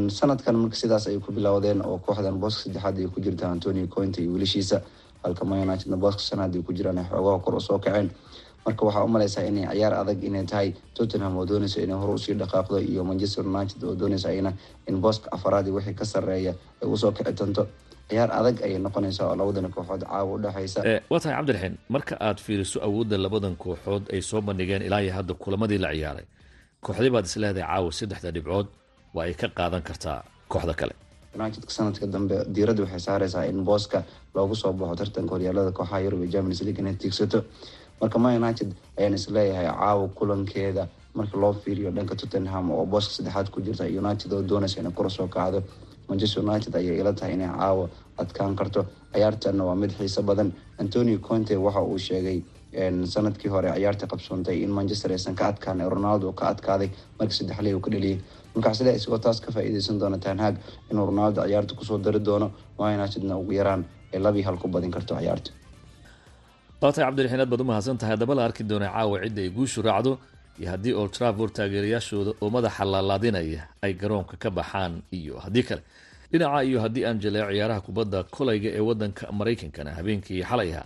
sanadkan 0.10 0.56
marka 0.56 0.76
sidaas 0.76 1.08
ay 1.08 1.18
ku 1.20 1.32
bilowdeen 1.32 1.82
oo 1.86 1.98
kooxdan 1.98 2.38
booska 2.40 2.62
saddexaad 2.70 2.98
ay 3.02 3.08
ku 3.10 3.20
jirta 3.22 3.50
antonio 3.50 3.88
cointe 3.88 4.22
iyo 4.22 4.32
wiilashiisa 4.34 4.82
halka 5.24 5.46
man 5.46 5.66
unitedna 5.68 5.98
booska 5.98 6.22
shanaad 6.22 6.54
ay 6.56 6.62
ku 6.62 6.74
jiraan 6.74 6.98
ay 7.02 7.06
xoogaha 7.10 7.40
kor 7.44 7.56
u 7.56 7.60
soo 7.62 7.80
kaceen 7.80 8.12
marka 8.66 8.86
waxaa 8.86 9.04
u 9.04 9.08
maleysaa 9.10 9.44
inay 9.50 9.66
ciyaar 9.74 9.94
adag 9.94 10.22
inay 10.24 10.46
tahay 10.46 10.74
tottenham 10.94 11.38
oo 11.38 11.46
dooneysa 11.50 11.82
inay 11.82 11.98
hore 11.98 12.14
u 12.14 12.18
sii 12.18 12.34
dhaqaaqdo 12.38 12.78
iyo 12.80 13.04
manchester 13.04 13.46
united 13.48 13.84
oo 13.84 13.96
dooneysa 13.96 14.30
ayna 14.30 14.54
in 14.88 15.02
booska 15.02 15.30
afaraad 15.32 15.68
wixii 15.68 15.94
ka 15.98 16.06
sarreeya 16.06 16.54
ay 16.82 16.88
u 16.90 16.98
soo 16.98 17.12
kici 17.12 17.34
ciyaar 18.12 18.30
adag 18.40 18.58
ayay 18.68 18.80
noqonaysaa 18.88 19.28
oo 19.32 19.36
labadan 19.42 19.72
kooxood 19.76 20.04
caawa 20.12 20.32
udhexeysa 20.38 20.80
waa 21.12 21.20
tahay 21.24 21.36
cabdiraxiin 21.38 21.76
marka 21.96 22.14
aad 22.28 22.38
fiiriso 22.46 22.78
awoodda 22.88 23.18
labadan 23.26 23.56
kooxood 23.64 24.04
ay 24.14 24.22
soo 24.30 24.42
bandhigeen 24.48 24.82
ilaa 24.88 25.02
iyo 25.06 25.14
hadda 25.18 25.34
kulamadii 25.44 25.80
la 25.86 25.90
ciyaaray 25.98 26.26
kooxdii 26.86 27.12
baad 27.16 27.26
isleedahay 27.30 27.68
caawa 27.72 27.92
saddexda 28.00 28.32
dhibcood 28.36 28.68
waa 29.16 29.26
ay 29.28 29.34
ka 29.42 29.48
qaadan 29.60 29.82
kartaa 29.90 30.20
kooxda 30.52 30.74
kale. 30.80 30.94
Unitedka 31.36 31.72
sanadka 31.78 32.06
dambe 32.14 32.36
diiradda 32.56 32.82
waxay 32.86 33.00
saareysaa 33.08 33.44
in 33.52 33.60
booska 33.70 34.00
loogu 34.36 34.56
soo 34.62 34.72
baxo 34.80 34.96
tartanka 35.02 35.32
horyaalada 35.36 35.72
kooxaha 35.78 36.00
yurub 36.06 36.22
ee 36.26 36.32
champions 36.34 36.62
league 36.66 36.82
inay 36.84 36.96
tiigsato. 37.02 37.40
Marka 38.02 38.18
man 38.24 38.34
united 38.44 38.70
ayaan 39.00 39.14
is 39.20 39.26
leeyahay 39.36 39.68
caawa 39.80 40.08
kulankeeda 40.18 40.84
marka 41.18 41.36
loo 41.44 41.54
fiiriyo 41.64 41.90
dhanka 41.98 42.16
tottenham 42.22 42.66
oo 42.72 42.86
booska 42.94 43.12
saddexaad 43.18 43.48
ku 43.54 43.60
jirta 43.66 43.84
united 44.02 44.30
oo 44.34 44.42
doonaysa 44.52 44.78
inay 44.82 44.92
kula 44.98 45.10
soo 45.18 45.28
kacdo 45.36 45.60
manchester 46.12 46.42
united 46.48 46.74
ayay 46.80 46.96
ila 47.02 47.14
tahay 47.20 47.34
inay 47.38 47.48
caawa 47.60 47.86
adkaan 48.22 48.56
karto. 48.62 48.82
Ciyaartana 49.14 49.64
waa 49.70 49.76
mid 49.82 49.92
xiiso 50.00 50.22
badan. 50.30 50.50
Antonio 50.84 51.18
conte 51.30 51.56
waxa 51.66 51.82
uu 51.92 51.98
sheegay 52.08 52.38
sannadkii 53.14 53.50
hore 53.54 53.70
ciyaarta 53.78 54.06
qabsoontay 54.12 54.58
in 54.66 54.72
manchester 54.78 55.10
aysan 55.16 55.36
ka 55.40 55.46
adkaan 55.52 55.80
ronaldo 55.96 56.28
ka 56.40 56.46
adkaaday 56.54 56.90
markii 57.20 57.38
saddexley 57.40 57.74
uu 57.74 57.80
ka 57.86 57.90
dhaliyay. 57.96 58.18
Markaasle 58.56 58.92
isagoo 59.00 59.18
taas 59.26 59.40
ka 59.46 59.50
faa-iideysan 59.56 60.00
doona 60.02 60.18
tanhaag 60.26 60.56
inuu 60.92 61.06
ronaldo 61.12 61.40
ciyaarta 61.50 61.74
ku 61.80 61.84
soo 61.90 61.98
dari 61.98 62.20
doono? 62.28 62.48
Man 62.80 63.00
unitedna 63.00 63.36
ugu 63.42 63.52
yaraan 63.60 63.82
ay 64.14 64.20
labii 64.26 64.44
hal 64.48 64.58
ku 64.64 64.68
badin 64.68 64.92
karto 64.96 65.14
ciyaarta. 65.20 65.52
Waatay 66.82 67.04
cabdiraxiin 67.06 67.42
aad 67.44 67.50
baad 67.54 67.62
u 67.62 67.64
mahadsan 67.72 67.98
tahay 68.02 68.14
haddaba 68.16 68.34
la 68.40 68.44
arki 68.50 68.64
doona 68.72 68.88
caawa 68.96 69.16
cidda 69.24 69.42
ay 69.46 69.50
guushu 69.58 69.80
raacdo 69.88 70.12
iyo 70.62 70.70
haddii 70.72 70.94
old 70.94 71.12
travord 71.18 71.52
taageerayaashooda 71.58 72.32
oo 72.42 72.50
madaxa 72.50 72.86
laalaadinaya 72.86 73.62
ay 73.82 73.94
garoonka 73.94 74.38
ka 74.38 74.50
baxaan 74.58 75.02
iyo 75.12 75.40
haddii 75.44 75.64
kale. 75.64 75.82
Dhinaca 76.32 76.64
iyo 76.64 76.80
haddii 76.86 77.06
aan 77.06 77.20
jaleeco 77.20 77.52
ciyaaraha 77.52 77.82
kubadda 77.82 78.24
kolayga 78.24 78.70
ee 78.70 78.80
wadanka 78.90 79.32
maraykankana 79.32 79.92
habeenkii 79.98 80.44
xalay 80.50 80.70
aha 80.74 80.86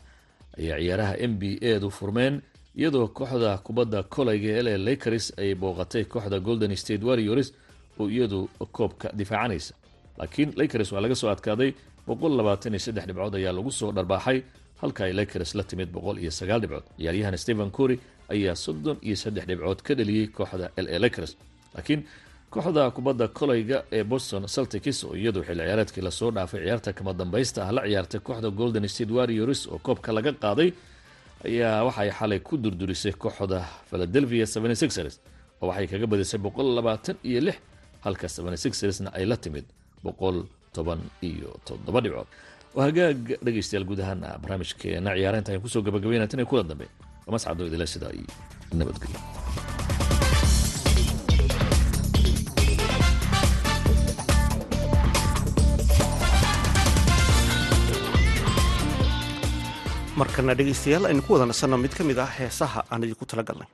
ayaa 0.60 0.78
ciyaaraha 0.80 1.14
n 1.28 1.32
b 1.40 1.44
a 1.62 1.80
du 1.84 1.90
furmeen 1.92 2.42
iyadoo 2.80 3.08
kooxda 3.18 3.58
kubadda 3.66 4.04
kolayga 4.04 4.50
ee 4.58 4.62
la 4.68 4.74
lakers 4.88 5.26
ay 5.38 5.54
booqatay 5.56 6.04
kooxda 6.14 6.40
golden 6.40 6.76
state 6.76 7.04
warriors 7.04 7.54
oo 8.00 8.08
iyadu 8.10 8.50
koobka 8.72 9.12
difaacanaysa. 9.20 9.74
Laakiin 10.18 10.54
lakers 10.56 10.92
waa 10.92 11.02
laga 11.04 11.16
soo 11.16 11.30
adkaaday 11.30 11.72
dhibcood 12.08 13.36
ayaa 13.36 13.54
lagu 13.58 13.72
soo 13.72 13.92
dharbaaxay 13.92 14.42
halka 14.82 15.02
ay 15.06 15.14
lakers 15.14 15.56
la 15.56 15.64
timid 15.64 15.90
boqol 15.96 16.18
iyo 16.24 16.32
sagaal 16.32 16.60
dhibcood. 16.62 16.84
Ciyaaryahan 16.98 17.38
stephen 17.38 17.72
cory 17.72 18.00
ayaa 18.34 18.56
soddon 18.56 18.98
iyo 19.08 19.16
saddex 19.24 19.46
dhibcood 19.50 19.80
ka 19.88 19.94
dhaliyey 20.00 20.28
kooxda 20.38 20.68
l 20.84 20.88
a 20.96 20.98
lakers. 21.04 21.32
Laakiin 21.76 22.02
kooxda 22.54 22.92
kubadda 22.96 23.28
kolayga 23.28 23.78
ee 23.92 24.04
boston 24.04 24.44
celtics 24.56 25.04
oo 25.04 25.14
iyadu 25.16 25.40
xil 25.48 25.60
ciyaareedkii 25.60 26.04
la 26.08 26.12
soo 26.12 26.32
dhaafay 26.36 26.62
ciyaarta 26.66 26.94
kama 26.98 27.14
dambaysta 27.14 27.60
ah 27.68 27.72
la 27.78 27.82
ciyaartay 27.88 28.20
kooxda 28.28 28.50
golden 28.60 28.88
state 28.88 29.12
warriors 29.18 29.62
oo 29.68 29.78
koobka 29.86 30.10
laga 30.18 30.32
qaaday 30.44 30.70
ayaa 31.48 31.84
waxay 31.88 32.10
xalay 32.20 32.40
ku 32.48 32.54
durdurisay 32.64 33.14
kooxda 33.24 33.60
philadelphia 33.90 34.44
ers 34.46 34.56
oo 35.62 35.68
waxay 35.70 35.88
kaga 35.92 36.06
badisay 36.12 36.40
boqol 36.46 36.68
labaatan 36.78 37.16
iyo 37.30 37.40
lix 37.48 37.58
halka 38.06 38.28
ersna 38.88 39.10
ay 39.18 39.26
la 39.32 39.38
timid 39.44 39.66
boqol 40.06 40.38
toban 40.76 41.00
iyo 41.30 41.50
toddoba 41.68 42.00
dhibcood. 42.04 42.28
Hagaag 42.76 43.20
dhegaystayaal 43.46 43.86
guud 43.90 44.00
ahaan 44.04 44.22
barnaamijkeena 44.42 45.12
ciyaaraynta 45.18 45.50
ayaan 45.52 45.64
ku 45.66 45.70
soo 45.74 45.82
gabagabayna 45.88 46.28
tan 46.28 46.40
iyo 46.40 46.48
kula 46.52 46.64
dambe 46.64 46.86
waa 47.26 47.34
mascado 47.36 47.62
idila 47.70 47.86
sidaa 47.94 48.14
iyo 48.20 48.30
nabadgelyo 48.80 49.20
markana 60.20 60.54
dhegaystayaal 60.58 61.06
aynu 61.10 61.22
ku 61.26 61.32
wada 61.36 61.46
nasanno 61.52 61.78
mid 61.84 61.94
ka 61.98 62.04
mid 62.10 62.18
ah 62.26 62.30
heesaha 62.38 62.80
aan 62.92 63.04
idinku 63.06 63.26
tala 63.30 63.44
galnay 63.50 63.70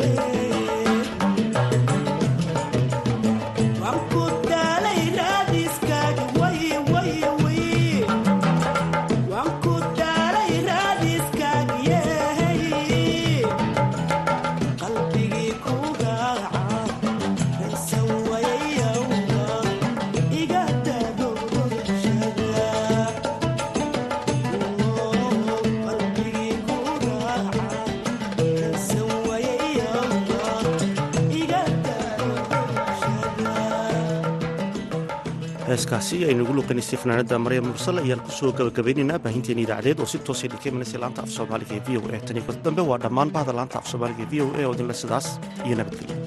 Amén. 0.00 0.49
Heeskaasi 35.90 36.18
aynugu 36.30 36.52
luqanaysay 36.58 36.98
fanaanada 37.02 37.36
maryam 37.44 37.66
mursal 37.70 37.98
ayaan 38.02 38.22
ku 38.26 38.30
soo 38.38 38.50
gabagabaynaynaa 38.58 39.18
baahinteena 39.24 39.62
idaacadeed 39.66 39.98
oo 40.02 40.06
si 40.12 40.18
toosa 40.26 40.46
idinka 40.46 40.68
imanaysa 40.70 41.00
laanta 41.02 41.20
af 41.24 41.30
soomaaliga 41.36 41.74
ee 41.78 41.82
v 41.86 41.98
o 41.98 42.02
e 42.16 42.20
tani 42.26 42.40
kota 42.46 42.60
dambe 42.66 42.82
waa 42.90 42.98
dhammaan 43.04 43.30
bahda 43.36 43.52
laanta 43.58 43.76
af 43.80 43.86
soomaaliga 43.90 44.22
ee 44.26 44.30
v 44.32 44.34
o 44.44 44.46
e 44.60 44.66
oo 44.68 44.74
idinle 44.76 44.94
sidaas 45.02 45.26
iyo 45.66 45.74
nabadgelyo 45.80 46.19